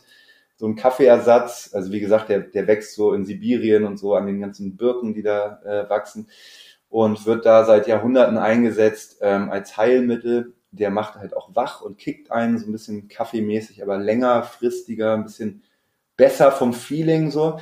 [0.59, 1.71] so ein Kaffeeersatz.
[1.73, 5.14] Also wie gesagt, der, der wächst so in Sibirien und so an den ganzen Birken,
[5.14, 6.29] die da äh, wachsen
[6.90, 10.55] und wird da seit Jahrhunderten eingesetzt ähm, als Heilmittel.
[10.73, 15.25] Der macht halt auch wach und kickt einen so ein bisschen kaffeemäßig, aber längerfristiger, ein
[15.25, 15.62] bisschen
[16.16, 17.61] besser vom Feeling so.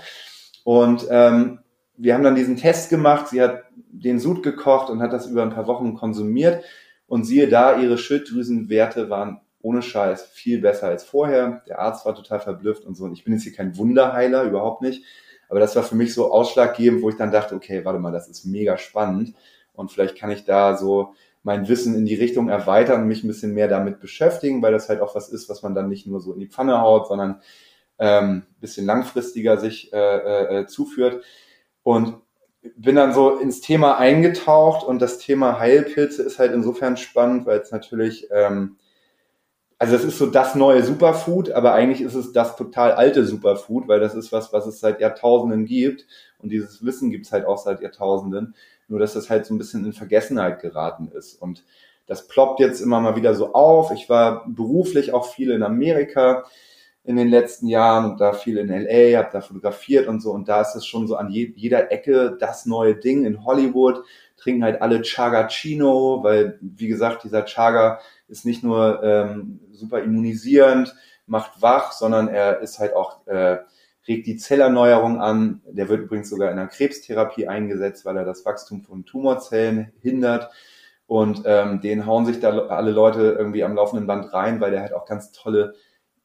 [0.65, 1.61] Und ähm,
[1.99, 3.29] wir haben dann diesen Test gemacht.
[3.29, 6.65] Sie hat den Sud gekocht und hat das über ein paar Wochen konsumiert.
[7.07, 11.63] Und siehe da, ihre Schilddrüsenwerte waren ohne Scheiß viel besser als vorher.
[11.67, 13.05] Der Arzt war total verblüfft und so.
[13.05, 15.05] Und ich bin jetzt hier kein Wunderheiler, überhaupt nicht.
[15.49, 18.29] Aber das war für mich so ausschlaggebend, wo ich dann dachte, okay, warte mal, das
[18.29, 19.35] ist mega spannend.
[19.73, 23.29] Und vielleicht kann ich da so mein Wissen in die Richtung erweitern und mich ein
[23.29, 26.21] bisschen mehr damit beschäftigen, weil das halt auch was ist, was man dann nicht nur
[26.21, 27.41] so in die Pfanne haut, sondern
[27.99, 31.25] ähm, bisschen langfristiger sich äh, äh, zuführt.
[31.83, 32.21] Und
[32.77, 37.59] bin dann so ins Thema eingetaucht und das Thema Heilpilze ist halt insofern spannend, weil
[37.61, 38.77] es natürlich ähm,
[39.79, 43.89] also es ist so das neue Superfood, aber eigentlich ist es das total alte Superfood,
[43.89, 46.07] weil das ist was, was es seit Jahrtausenden gibt.
[46.39, 48.55] Und dieses Wissen gibt es halt auch seit Jahrtausenden,
[48.89, 51.41] nur dass das halt so ein bisschen in Vergessenheit geraten ist.
[51.43, 51.65] Und
[52.07, 53.91] das ploppt jetzt immer mal wieder so auf.
[53.91, 56.45] Ich war beruflich auch viel in Amerika
[57.05, 60.33] in den letzten Jahren und da viel in LA, habe da fotografiert und so.
[60.33, 64.03] Und da ist es schon so an je, jeder Ecke das neue Ding in Hollywood,
[64.37, 70.03] trinken halt alle Chaga Chino, weil wie gesagt, dieser Chaga ist nicht nur ähm, super
[70.03, 70.95] immunisierend,
[71.27, 73.59] macht wach, sondern er ist halt auch, äh,
[74.09, 75.62] regt die Zellerneuerung an.
[75.67, 80.51] Der wird übrigens sogar in der Krebstherapie eingesetzt, weil er das Wachstum von Tumorzellen hindert.
[81.07, 84.83] Und ähm, den hauen sich da alle Leute irgendwie am laufenden Band rein, weil der
[84.83, 85.75] halt auch ganz tolle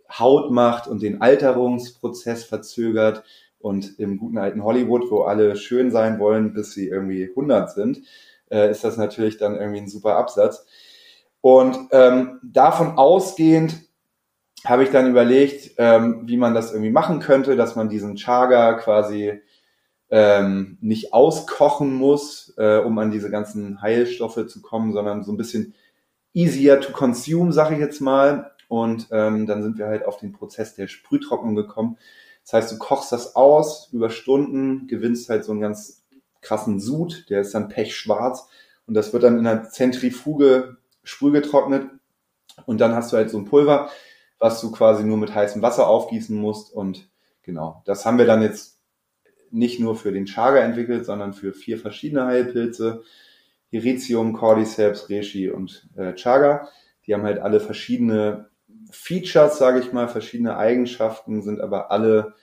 [0.09, 3.23] Haut macht und den Alterungsprozess verzögert.
[3.59, 8.01] Und im guten alten Hollywood, wo alle schön sein wollen, bis sie irgendwie 100 sind,
[8.49, 10.65] äh, ist das natürlich dann irgendwie ein super Absatz.
[11.41, 13.81] Und ähm, davon ausgehend
[14.65, 18.73] habe ich dann überlegt, ähm, wie man das irgendwie machen könnte, dass man diesen Chaga
[18.73, 19.41] quasi
[20.11, 25.37] ähm, nicht auskochen muss, äh, um an diese ganzen Heilstoffe zu kommen, sondern so ein
[25.37, 25.73] bisschen
[26.33, 28.51] easier to consume, sage ich jetzt mal.
[28.67, 31.97] Und ähm, dann sind wir halt auf den Prozess der Sprühtrocknung gekommen.
[32.43, 36.03] Das heißt, du kochst das aus über Stunden, gewinnst halt so einen ganz
[36.41, 38.47] krassen Sud, der ist dann pechschwarz
[38.87, 41.89] und das wird dann in einer Zentrifuge sprühgetrocknet
[42.65, 43.89] und dann hast du halt so ein Pulver,
[44.39, 47.09] was du quasi nur mit heißem Wasser aufgießen musst und
[47.43, 48.79] genau, das haben wir dann jetzt
[49.51, 53.03] nicht nur für den Chaga entwickelt, sondern für vier verschiedene Heilpilze,
[53.69, 56.69] Hiritium, Cordyceps, Reishi und äh, Chaga.
[57.05, 58.49] Die haben halt alle verschiedene
[58.91, 62.33] Features, sage ich mal, verschiedene Eigenschaften, sind aber alle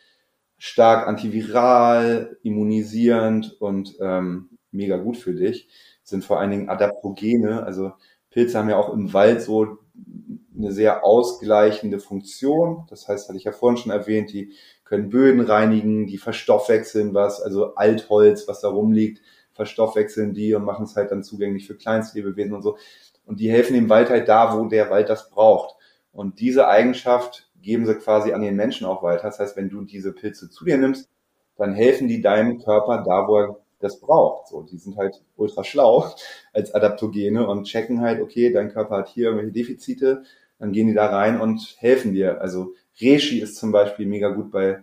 [0.56, 5.68] stark antiviral, immunisierend und ähm, mega gut für dich.
[6.02, 7.92] Sind vor allen Dingen Adaptogene, also
[8.38, 9.78] Pilze haben ja auch im Wald so
[10.56, 12.86] eine sehr ausgleichende Funktion.
[12.88, 14.52] Das heißt, hatte ich ja vorhin schon erwähnt, die
[14.84, 19.20] können Böden reinigen, die verstoffwechseln was, also Altholz, was da rumliegt,
[19.54, 22.78] verstoffwechseln die und machen es halt dann zugänglich für Kleinstlebewesen und so.
[23.26, 25.74] Und die helfen dem Wald halt da, wo der Wald das braucht.
[26.12, 29.24] Und diese Eigenschaft geben sie quasi an den Menschen auch weiter.
[29.24, 31.10] Das heißt, wenn du diese Pilze zu dir nimmst,
[31.56, 34.48] dann helfen die deinem Körper da, wo er das braucht.
[34.48, 36.10] So, die sind halt ultra schlau
[36.52, 40.22] als Adaptogene und checken halt, okay, dein Körper hat hier irgendwelche Defizite,
[40.58, 42.40] dann gehen die da rein und helfen dir.
[42.40, 44.82] Also Reishi ist zum Beispiel mega gut bei,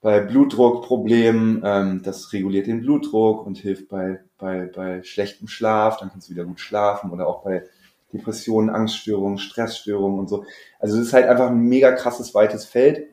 [0.00, 1.62] bei Blutdruckproblemen.
[1.64, 5.98] Ähm, das reguliert den Blutdruck und hilft bei, bei, bei schlechtem Schlaf.
[5.98, 7.64] Dann kannst du wieder gut schlafen oder auch bei
[8.12, 10.44] Depressionen, Angststörungen, Stressstörungen und so.
[10.78, 13.08] Also es ist halt einfach ein mega krasses, weites Feld.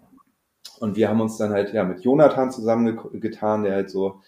[0.80, 4.21] Und wir haben uns dann halt ja mit Jonathan zusammengetan, der halt so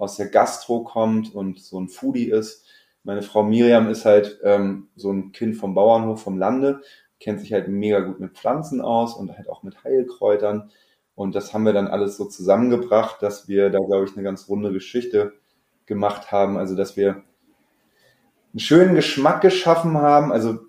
[0.00, 2.66] aus der Gastro kommt und so ein Foodie ist.
[3.04, 6.80] Meine Frau Miriam ist halt ähm, so ein Kind vom Bauernhof, vom Lande,
[7.18, 10.70] kennt sich halt mega gut mit Pflanzen aus und halt auch mit Heilkräutern.
[11.14, 14.48] Und das haben wir dann alles so zusammengebracht, dass wir da, glaube ich, eine ganz
[14.48, 15.34] runde Geschichte
[15.84, 16.56] gemacht haben.
[16.56, 17.22] Also, dass wir
[18.52, 20.32] einen schönen Geschmack geschaffen haben.
[20.32, 20.60] Also,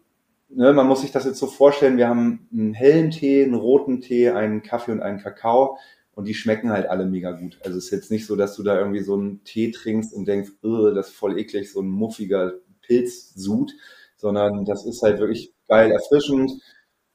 [0.50, 4.02] ne, man muss sich das jetzt so vorstellen, wir haben einen hellen Tee, einen roten
[4.02, 5.78] Tee, einen Kaffee und einen Kakao
[6.14, 7.58] und die schmecken halt alle mega gut.
[7.64, 10.28] Also es ist jetzt nicht so, dass du da irgendwie so einen Tee trinkst und
[10.28, 13.72] denkst, das ist voll eklig, so ein muffiger Pilzsud,
[14.18, 16.52] sondern das ist halt wirklich geil erfrischend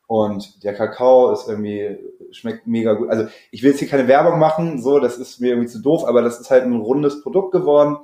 [0.06, 1.98] und der Kakao ist irgendwie,
[2.30, 3.10] schmeckt mega gut.
[3.10, 6.04] Also ich will jetzt hier keine Werbung machen, so, das ist mir irgendwie zu doof,
[6.04, 7.98] aber das ist halt ein rundes Produkt geworden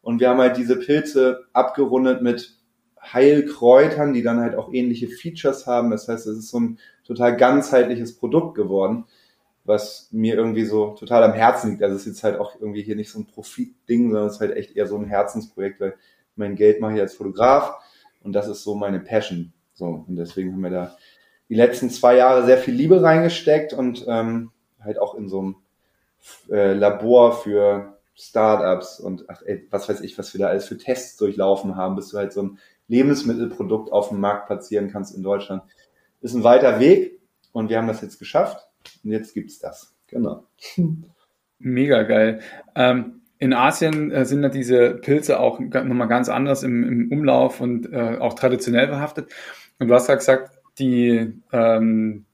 [0.00, 2.56] und wir haben halt diese Pilze abgerundet mit
[3.02, 5.90] Heilkräutern, die dann halt auch ähnliche Features haben.
[5.90, 9.04] Das heißt, es ist so ein total ganzheitliches Produkt geworden
[9.66, 11.82] was mir irgendwie so total am Herzen liegt.
[11.82, 14.40] Also es ist jetzt halt auch irgendwie hier nicht so ein Profitding, sondern es ist
[14.40, 15.94] halt echt eher so ein Herzensprojekt, weil
[16.36, 17.74] mein Geld mache ich als Fotograf
[18.22, 19.52] und das ist so meine Passion.
[19.74, 20.96] So, und deswegen haben wir da
[21.48, 24.50] die letzten zwei Jahre sehr viel Liebe reingesteckt und ähm,
[24.80, 25.56] halt auch in so einem
[26.50, 30.78] äh, Labor für Startups und ach, ey, was weiß ich, was wir da alles für
[30.78, 35.22] Tests durchlaufen haben, bis du halt so ein Lebensmittelprodukt auf dem Markt platzieren kannst in
[35.22, 35.62] Deutschland.
[36.20, 37.20] Ist ein weiter Weg
[37.52, 38.65] und wir haben das jetzt geschafft
[39.04, 39.94] und jetzt gibt's das.
[40.06, 40.44] Genau.
[41.58, 42.40] Mega geil.
[42.74, 47.60] Ähm, in Asien äh, sind ja diese Pilze auch nochmal ganz anders im, im Umlauf
[47.60, 49.30] und äh, auch traditionell behaftet.
[49.78, 52.24] Und du hast ja gesagt, die, ähm,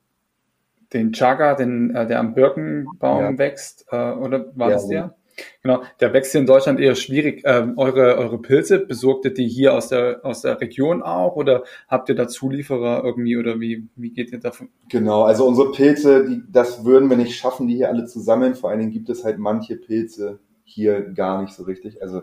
[0.93, 3.39] den Chaga, den, äh, der am Birkenbaum ja.
[3.39, 5.15] wächst, äh, oder war ja, das der?
[5.63, 7.43] Genau, der wächst hier in Deutschland eher schwierig.
[7.45, 11.65] Ähm, eure, eure Pilze, besorgt ihr die hier aus der, aus der Region auch oder
[11.89, 14.71] habt ihr da Zulieferer irgendwie oder wie, wie geht ihr davon?
[14.89, 18.55] Genau, also unsere Pilze, die, das würden wir nicht schaffen, die hier alle zu sammeln.
[18.55, 22.03] Vor allen Dingen gibt es halt manche Pilze hier gar nicht so richtig.
[22.03, 22.23] Also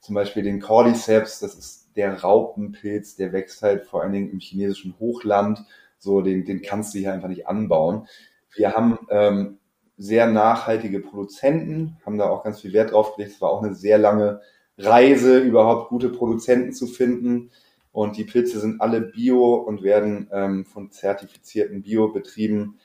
[0.00, 4.40] zum Beispiel den Cordyceps, das ist der Raupenpilz, der wächst halt vor allen Dingen im
[4.40, 5.64] chinesischen Hochland.
[5.98, 8.08] So, den, den kannst du hier einfach nicht anbauen.
[8.54, 9.58] Wir haben ähm,
[9.96, 13.34] sehr nachhaltige Produzenten, haben da auch ganz viel Wert drauf gelegt.
[13.34, 14.40] Es war auch eine sehr lange
[14.78, 17.50] Reise, überhaupt gute Produzenten zu finden.
[17.92, 22.78] Und die Pilze sind alle bio und werden ähm, von zertifizierten Biobetrieben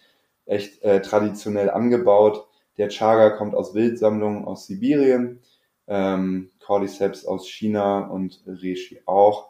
[0.45, 2.47] echt äh, traditionell angebaut.
[2.77, 5.39] Der Chaga kommt aus Wildsammlungen aus Sibirien,
[5.87, 9.49] ähm, Cordyceps aus China und Reishi auch.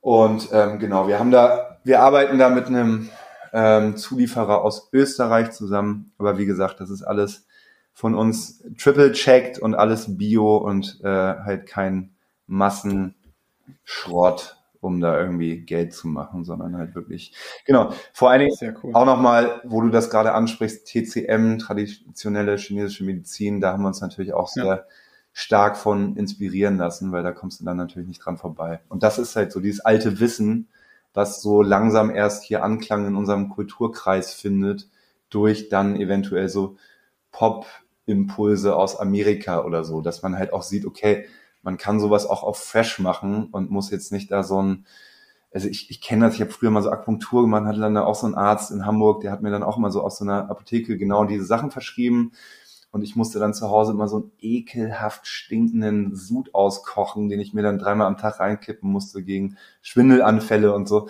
[0.00, 3.10] Und ähm, genau, wir haben da, wir arbeiten da mit einem
[3.52, 6.12] ähm, Zulieferer aus Österreich zusammen.
[6.18, 7.46] Aber wie gesagt, das ist alles
[7.92, 12.14] von uns triple-checked und alles Bio und äh, halt kein
[12.46, 17.34] Massenschrott, um da irgendwie Geld zu machen, sondern halt wirklich,
[17.66, 17.92] genau.
[18.12, 18.94] Vor allen Dingen cool.
[18.94, 24.00] auch nochmal, wo du das gerade ansprichst, TCM, traditionelle chinesische Medizin, da haben wir uns
[24.00, 24.84] natürlich auch sehr ja.
[25.32, 28.80] stark von inspirieren lassen, weil da kommst du dann natürlich nicht dran vorbei.
[28.88, 30.68] Und das ist halt so dieses alte Wissen,
[31.14, 34.88] was so langsam erst hier Anklang in unserem Kulturkreis findet,
[35.28, 36.76] durch dann eventuell so
[37.32, 41.26] Pop-Impulse aus Amerika oder so, dass man halt auch sieht, okay,
[41.62, 44.86] man kann sowas auch auf Fresh machen und muss jetzt nicht da so ein,
[45.52, 48.14] also ich, ich kenne das, ich habe früher mal so Akupunktur gemacht, hatte dann auch
[48.14, 50.48] so einen Arzt in Hamburg, der hat mir dann auch mal so aus so einer
[50.50, 52.32] Apotheke genau diese Sachen verschrieben.
[52.92, 57.54] Und ich musste dann zu Hause immer so einen ekelhaft stinkenden Sud auskochen, den ich
[57.54, 61.08] mir dann dreimal am Tag reinkippen musste gegen Schwindelanfälle und so.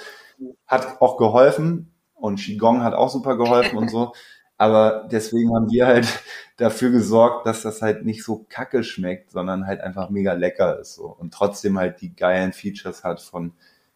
[0.67, 4.13] Hat auch geholfen und Qigong hat auch super geholfen und so.
[4.59, 6.07] Aber deswegen haben wir halt
[6.59, 10.97] dafür gesorgt, dass das halt nicht so kacke schmeckt, sondern halt einfach mega lecker ist
[10.97, 13.55] so und trotzdem halt die geilen Features hat von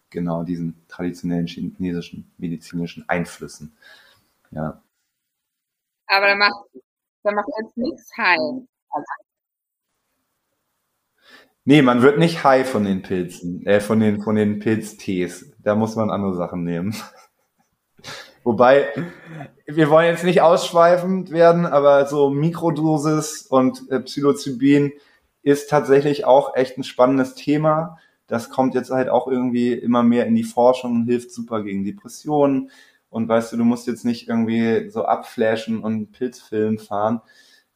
[0.09, 3.77] genau diesen traditionellen chinesischen medizinischen Einflüssen.
[4.53, 4.83] Ja.
[6.07, 6.55] Aber da macht,
[7.25, 8.11] da macht jetzt nichts.
[8.17, 9.07] Also
[11.67, 15.51] Nee, man wird nicht high von den Pilzen, äh, von den, von den Pilztees.
[15.63, 16.95] Da muss man andere Sachen nehmen.
[18.45, 18.89] Wobei,
[19.67, 24.93] wir wollen jetzt nicht ausschweifend werden, aber so Mikrodosis und äh, Psilocybin
[25.43, 27.99] ist tatsächlich auch echt ein spannendes Thema.
[28.27, 31.85] Das kommt jetzt halt auch irgendwie immer mehr in die Forschung und hilft super gegen
[31.87, 32.71] Depressionen.
[33.14, 37.20] Und weißt du, du musst jetzt nicht irgendwie so abflashen und Pilzfilm fahren,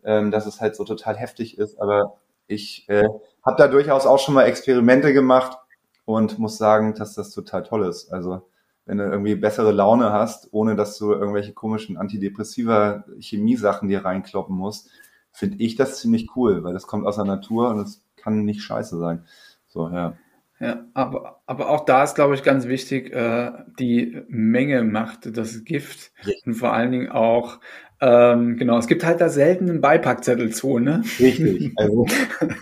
[0.02, 1.80] ähm, dass es halt so total heftig ist.
[1.80, 2.14] Aber
[2.48, 3.04] ich äh,
[3.46, 5.56] habe da durchaus auch schon mal Experimente gemacht
[6.04, 8.12] und muss sagen, dass das total toll ist.
[8.12, 8.48] Also
[8.84, 14.56] wenn du irgendwie bessere Laune hast, ohne dass du irgendwelche komischen antidepressiva Chemiesachen dir reinkloppen
[14.56, 14.90] musst,
[15.30, 18.62] finde ich das ziemlich cool, weil das kommt aus der Natur und es kann nicht
[18.62, 19.24] scheiße sein.
[19.68, 20.16] So, ja.
[20.60, 25.64] Ja, aber, aber auch da ist, glaube ich, ganz wichtig, äh, die Menge macht das
[25.64, 26.46] Gift Richtig.
[26.46, 27.60] und vor allen Dingen auch,
[28.00, 31.02] ähm, genau, es gibt halt da selten einen Beipackzettel zu, ne?
[31.20, 32.06] Richtig, also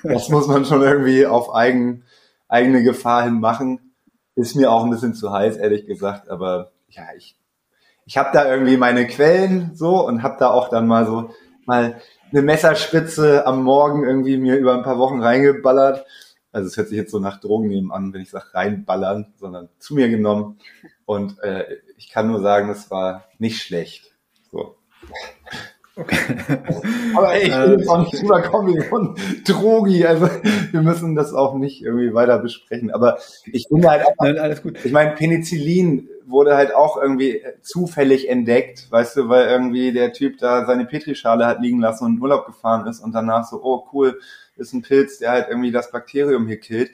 [0.02, 2.04] das muss man schon irgendwie auf eigen,
[2.48, 3.94] eigene Gefahr hin machen.
[4.34, 7.36] Ist mir auch ein bisschen zu heiß, ehrlich gesagt, aber ja, ich,
[8.04, 11.30] ich habe da irgendwie meine Quellen so und habe da auch dann mal so
[11.64, 16.04] mal eine Messerspitze am Morgen irgendwie mir über ein paar Wochen reingeballert.
[16.52, 19.68] Also es hört sich jetzt so nach Drogen nehmen an, wenn ich sage reinballern, sondern
[19.78, 20.58] zu mir genommen.
[21.04, 21.64] Und äh,
[21.96, 24.14] ich kann nur sagen, es war nicht schlecht.
[24.50, 24.76] So.
[25.98, 26.16] Okay.
[27.16, 30.04] Aber ey, ich will jetzt auch nicht rüberkommen ein Drogi.
[30.04, 30.28] Also
[30.70, 32.90] wir müssen das auch nicht irgendwie weiter besprechen.
[32.90, 34.84] Aber ich finde halt einfach, Nein, alles gut.
[34.84, 40.38] Ich meine, Penicillin wurde halt auch irgendwie zufällig entdeckt, weißt du, weil irgendwie der Typ
[40.38, 43.86] da seine Petrischale hat liegen lassen und in Urlaub gefahren ist und danach so, oh
[43.92, 44.18] cool,
[44.56, 46.90] ist ein Pilz, der halt irgendwie das Bakterium hier killt.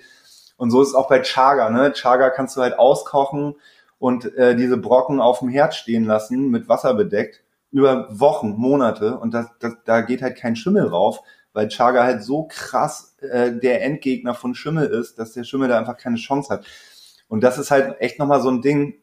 [0.59, 1.93] Und so ist es auch bei Chaga, ne?
[1.93, 3.57] Chaga kannst du halt auskochen
[3.99, 9.19] und äh, diese Brocken auf dem Herd stehen lassen, mit Wasser bedeckt über Wochen, Monate
[9.19, 11.21] und das, das, da geht halt kein Schimmel rauf,
[11.53, 15.79] weil Chaga halt so krass äh, der Endgegner von Schimmel ist, dass der Schimmel da
[15.79, 16.67] einfach keine Chance hat.
[17.29, 18.95] Und das ist halt echt nochmal so ein Ding,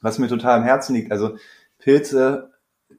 [0.00, 1.10] was mir total am Herzen liegt.
[1.10, 1.36] Also
[1.78, 2.52] Pilze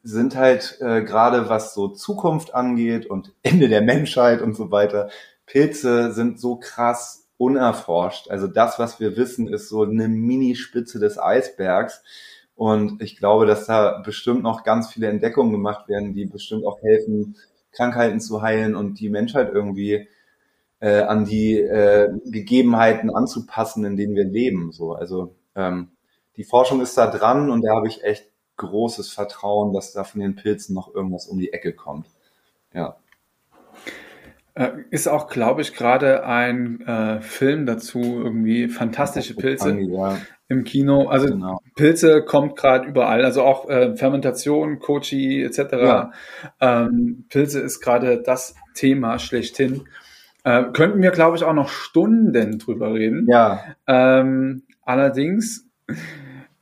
[0.03, 5.09] sind halt äh, gerade was so Zukunft angeht und Ende der Menschheit und so weiter.
[5.45, 8.29] Pilze sind so krass unerforscht.
[8.29, 12.01] Also das, was wir wissen, ist so eine Minispitze des Eisbergs.
[12.55, 16.81] Und ich glaube, dass da bestimmt noch ganz viele Entdeckungen gemacht werden, die bestimmt auch
[16.81, 17.35] helfen,
[17.71, 20.07] Krankheiten zu heilen und die Menschheit irgendwie
[20.79, 24.71] äh, an die äh, Gegebenheiten anzupassen, in denen wir leben.
[24.71, 25.91] So, also ähm,
[26.37, 30.21] die Forschung ist da dran und da habe ich echt großes Vertrauen, dass da von
[30.21, 32.07] den Pilzen noch irgendwas um die Ecke kommt.
[32.73, 32.97] Ja.
[34.55, 40.17] Äh, ist auch, glaube ich, gerade ein äh, Film dazu, irgendwie fantastische Pilze ja.
[40.47, 41.09] im Kino.
[41.09, 41.59] Also genau.
[41.75, 45.59] Pilze kommt gerade überall, also auch äh, Fermentation, Kochi etc.
[45.73, 46.11] Ja.
[46.61, 49.89] Ähm, Pilze ist gerade das Thema schlechthin.
[50.45, 53.27] Äh, könnten wir, glaube ich, auch noch Stunden drüber reden.
[53.29, 53.61] Ja.
[53.87, 55.67] Ähm, allerdings,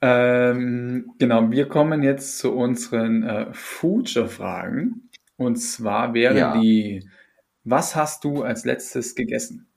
[0.02, 5.10] ähm, genau, wir kommen jetzt zu unseren äh, Future-Fragen.
[5.38, 6.58] Und zwar wären ja.
[6.60, 7.08] die
[7.64, 9.68] was hast du als letztes gegessen?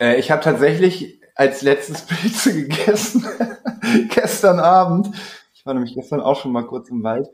[0.00, 3.26] Äh, ich habe tatsächlich als letztes Pilze gegessen.
[4.10, 5.10] gestern Abend.
[5.54, 7.28] Ich war nämlich gestern auch schon mal kurz im Wald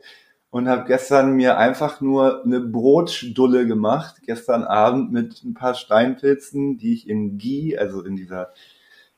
[0.49, 4.17] und habe gestern mir einfach nur eine Brotstulle gemacht.
[4.25, 8.51] Gestern Abend mit ein paar Steinpilzen, die ich in Ghee, also in dieser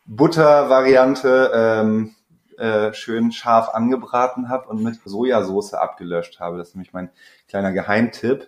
[0.05, 2.15] Butter-Variante, ähm,
[2.57, 6.57] äh, schön scharf angebraten habe und mit Sojasauce abgelöscht habe.
[6.57, 7.09] Das ist nämlich mein
[7.47, 8.47] kleiner Geheimtipp.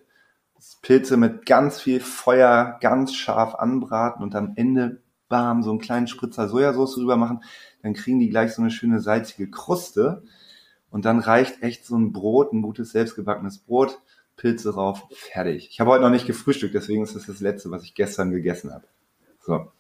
[0.82, 6.08] Pilze mit ganz viel Feuer ganz scharf anbraten und am Ende bam, so einen kleinen
[6.08, 7.44] Spritzer Sojasauce drüber machen,
[7.82, 10.24] dann kriegen die gleich so eine schöne salzige Kruste
[10.92, 14.00] und dann reicht echt so ein Brot, ein gutes selbstgebackenes Brot,
[14.38, 15.70] Pilze rauf, fertig.
[15.72, 18.74] Ich habe heute noch nicht gefrühstückt, deswegen ist das das letzte, was ich gestern gegessen
[18.74, 18.86] habe.
[19.40, 19.72] So.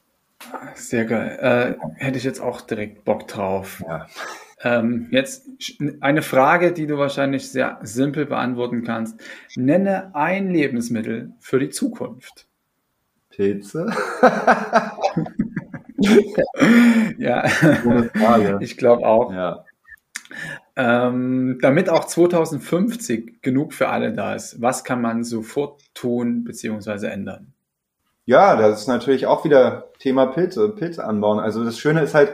[0.76, 1.38] Sehr geil.
[1.40, 3.84] Äh, hätte ich jetzt auch direkt Bock drauf.
[3.88, 4.08] Ja.
[4.66, 5.48] Ähm, jetzt
[6.02, 9.22] eine Frage, die du wahrscheinlich sehr simpel beantworten kannst.
[9.56, 12.48] Nenne ein Lebensmittel für die Zukunft.
[13.30, 13.94] Pilze.
[17.20, 17.46] ja,
[18.60, 19.32] ich glaube auch.
[19.32, 19.66] Ja.
[20.76, 27.06] Ähm, damit auch 2050 genug für alle da ist, was kann man sofort tun bzw.
[27.06, 27.54] ändern?
[28.26, 31.40] Ja, das ist natürlich auch wieder Thema Pilze, Pilze anbauen.
[31.40, 32.34] Also das Schöne ist halt,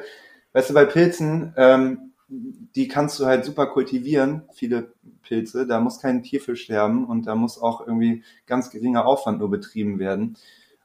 [0.53, 5.67] weißt du, bei Pilzen, ähm, die kannst du halt super kultivieren, viele Pilze.
[5.67, 9.49] Da muss kein Tier für sterben und da muss auch irgendwie ganz geringer Aufwand nur
[9.49, 10.37] betrieben werden.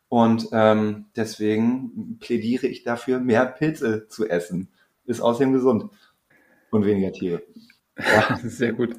[0.09, 4.69] Und ähm, deswegen plädiere ich dafür, mehr Pilze zu essen.
[5.05, 5.87] Ist außerdem gesund
[6.71, 7.43] und weniger Tiere.
[7.99, 8.97] Ja, sehr gut.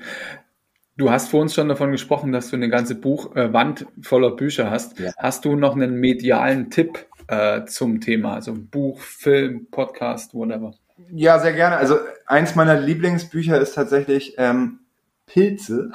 [0.96, 4.72] Du hast vor uns schon davon gesprochen, dass du eine ganze Buchwand äh, voller Bücher
[4.72, 5.00] hast.
[5.00, 5.12] Ja.
[5.18, 8.34] Hast du noch einen medialen Tipp äh, zum Thema?
[8.34, 10.74] Also Buch, Film, Podcast, whatever.
[11.12, 11.78] Ja, sehr gerne.
[11.78, 14.80] Also eins meiner Lieblingsbücher ist tatsächlich ähm,
[15.26, 15.92] Pilze.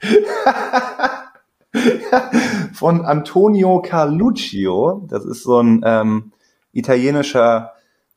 [2.74, 5.06] Von Antonio Carluccio.
[5.08, 6.32] Das ist so ein ähm,
[6.72, 7.72] italienischer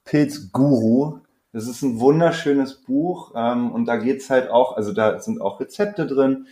[0.05, 1.19] Pilzguru,
[1.51, 5.59] das ist ein wunderschönes Buch ähm, und da geht's halt auch, also da sind auch
[5.59, 6.47] Rezepte drin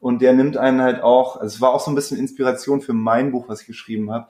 [0.00, 2.92] und der nimmt einen halt auch, also es war auch so ein bisschen Inspiration für
[2.92, 4.28] mein Buch, was ich geschrieben habe.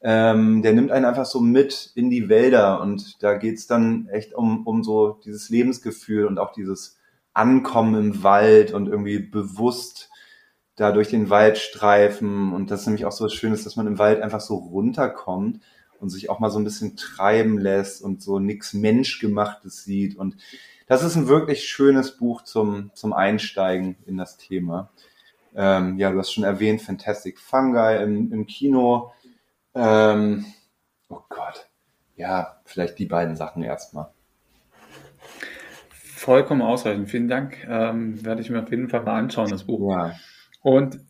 [0.00, 4.32] Ähm, der nimmt einen einfach so mit in die Wälder und da geht's dann echt
[4.32, 6.98] um, um so dieses Lebensgefühl und auch dieses
[7.32, 10.10] Ankommen im Wald und irgendwie bewusst
[10.76, 13.88] da durch den Wald streifen und das ist nämlich auch so was Schönes, dass man
[13.88, 15.60] im Wald einfach so runterkommt
[16.00, 20.16] und sich auch mal so ein bisschen treiben lässt und so nichts Menschgemachtes sieht.
[20.16, 20.36] Und
[20.86, 24.90] das ist ein wirklich schönes Buch zum, zum Einsteigen in das Thema.
[25.54, 29.12] Ähm, ja, du hast schon erwähnt, Fantastic Fungi im, im Kino.
[29.74, 30.44] Ähm,
[31.08, 31.68] oh Gott.
[32.16, 34.10] Ja, vielleicht die beiden Sachen erstmal.
[35.90, 37.08] Vollkommen ausreichend.
[37.08, 37.64] Vielen Dank.
[37.68, 39.92] Ähm, werde ich mir auf jeden Fall mal anschauen, das Buch.
[39.92, 40.14] Ja.
[40.62, 41.00] Und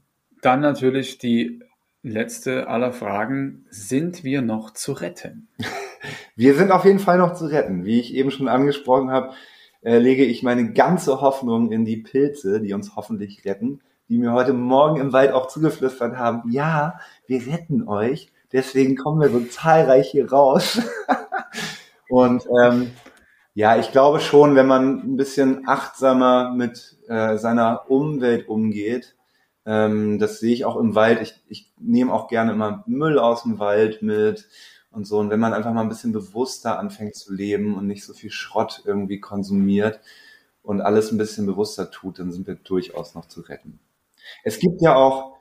[0.43, 1.63] dann natürlich die
[2.03, 3.65] letzte aller Fragen.
[3.71, 5.49] Sind wir noch zu retten?
[6.37, 7.85] Wir sind auf jeden Fall noch zu retten.
[7.85, 9.35] Wie ich eben schon angesprochen habe,
[9.83, 14.33] äh, lege ich meine ganze Hoffnung in die Pilze, die uns hoffentlich retten, die mir
[14.33, 19.41] heute Morgen im Wald auch zugeflüstert haben, ja, wir retten euch, deswegen kommen wir so
[19.41, 20.81] zahlreich hier raus.
[22.09, 22.93] Und ähm,
[23.55, 29.17] ja, ich glaube schon, wenn man ein bisschen achtsamer mit äh, seiner Umwelt umgeht,
[29.67, 31.21] ähm, das sehe ich auch im Wald.
[31.21, 34.49] Ich, ich nehme auch gerne immer Müll aus dem Wald mit
[34.91, 35.19] und so.
[35.19, 38.31] Und wenn man einfach mal ein bisschen bewusster anfängt zu leben und nicht so viel
[38.31, 40.01] Schrott irgendwie konsumiert
[40.63, 43.79] und alles ein bisschen bewusster tut, dann sind wir durchaus noch zu retten.
[44.45, 45.38] Es gibt ja auch,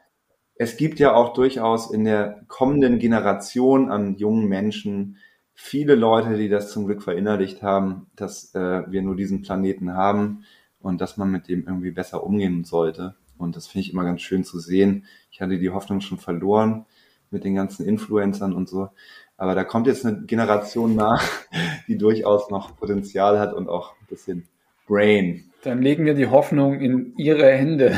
[0.59, 5.17] es gibt ja auch durchaus in der kommenden Generation an jungen Menschen
[5.53, 10.43] viele Leute, die das zum Glück verinnerlicht haben, dass äh, wir nur diesen Planeten haben
[10.79, 13.15] und dass man mit dem irgendwie besser umgehen sollte.
[13.37, 15.05] Und das finde ich immer ganz schön zu sehen.
[15.31, 16.85] Ich hatte die Hoffnung schon verloren
[17.29, 18.89] mit den ganzen Influencern und so.
[19.35, 21.23] Aber da kommt jetzt eine Generation nach,
[21.87, 24.47] die durchaus noch Potenzial hat und auch ein bisschen
[24.87, 25.51] Brain.
[25.63, 27.95] Dann legen wir die Hoffnung in ihre Hände.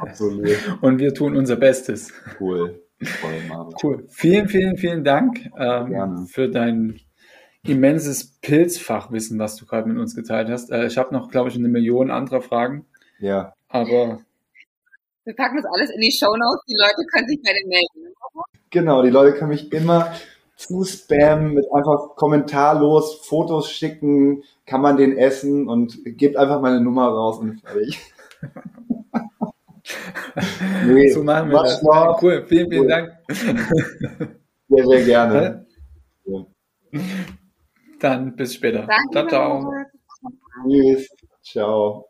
[0.00, 0.48] Absolut.
[0.80, 2.12] Und wir tun unser Bestes.
[2.40, 2.82] Cool.
[3.82, 4.06] Cool.
[4.10, 7.00] Vielen, vielen, vielen Dank ähm, für dein
[7.62, 10.70] immenses Pilzfachwissen, was du gerade mit uns geteilt hast.
[10.70, 12.86] Äh, ich habe noch, glaube ich, eine Million anderer Fragen.
[13.18, 13.54] Ja.
[13.68, 14.20] Aber
[15.24, 16.64] wir packen das alles in die Show Notes.
[16.66, 18.14] Die Leute können sich bei den melden.
[18.70, 20.12] Genau, die Leute können mich immer
[20.60, 26.82] zu spammen mit einfach kommentarlos Fotos schicken, kann man den essen und gebt einfach meine
[26.82, 27.98] Nummer raus und fertig.
[30.86, 31.82] nee, so machen wir das.
[31.82, 32.22] Noch.
[32.22, 32.88] Cool, vielen, vielen cool.
[32.88, 33.12] Dank.
[34.68, 35.66] Sehr, sehr gerne.
[37.98, 38.86] Dann bis später.
[38.86, 39.72] Danke, ciao, ciao.
[40.68, 41.08] Tschüss.
[41.42, 42.09] Ciao.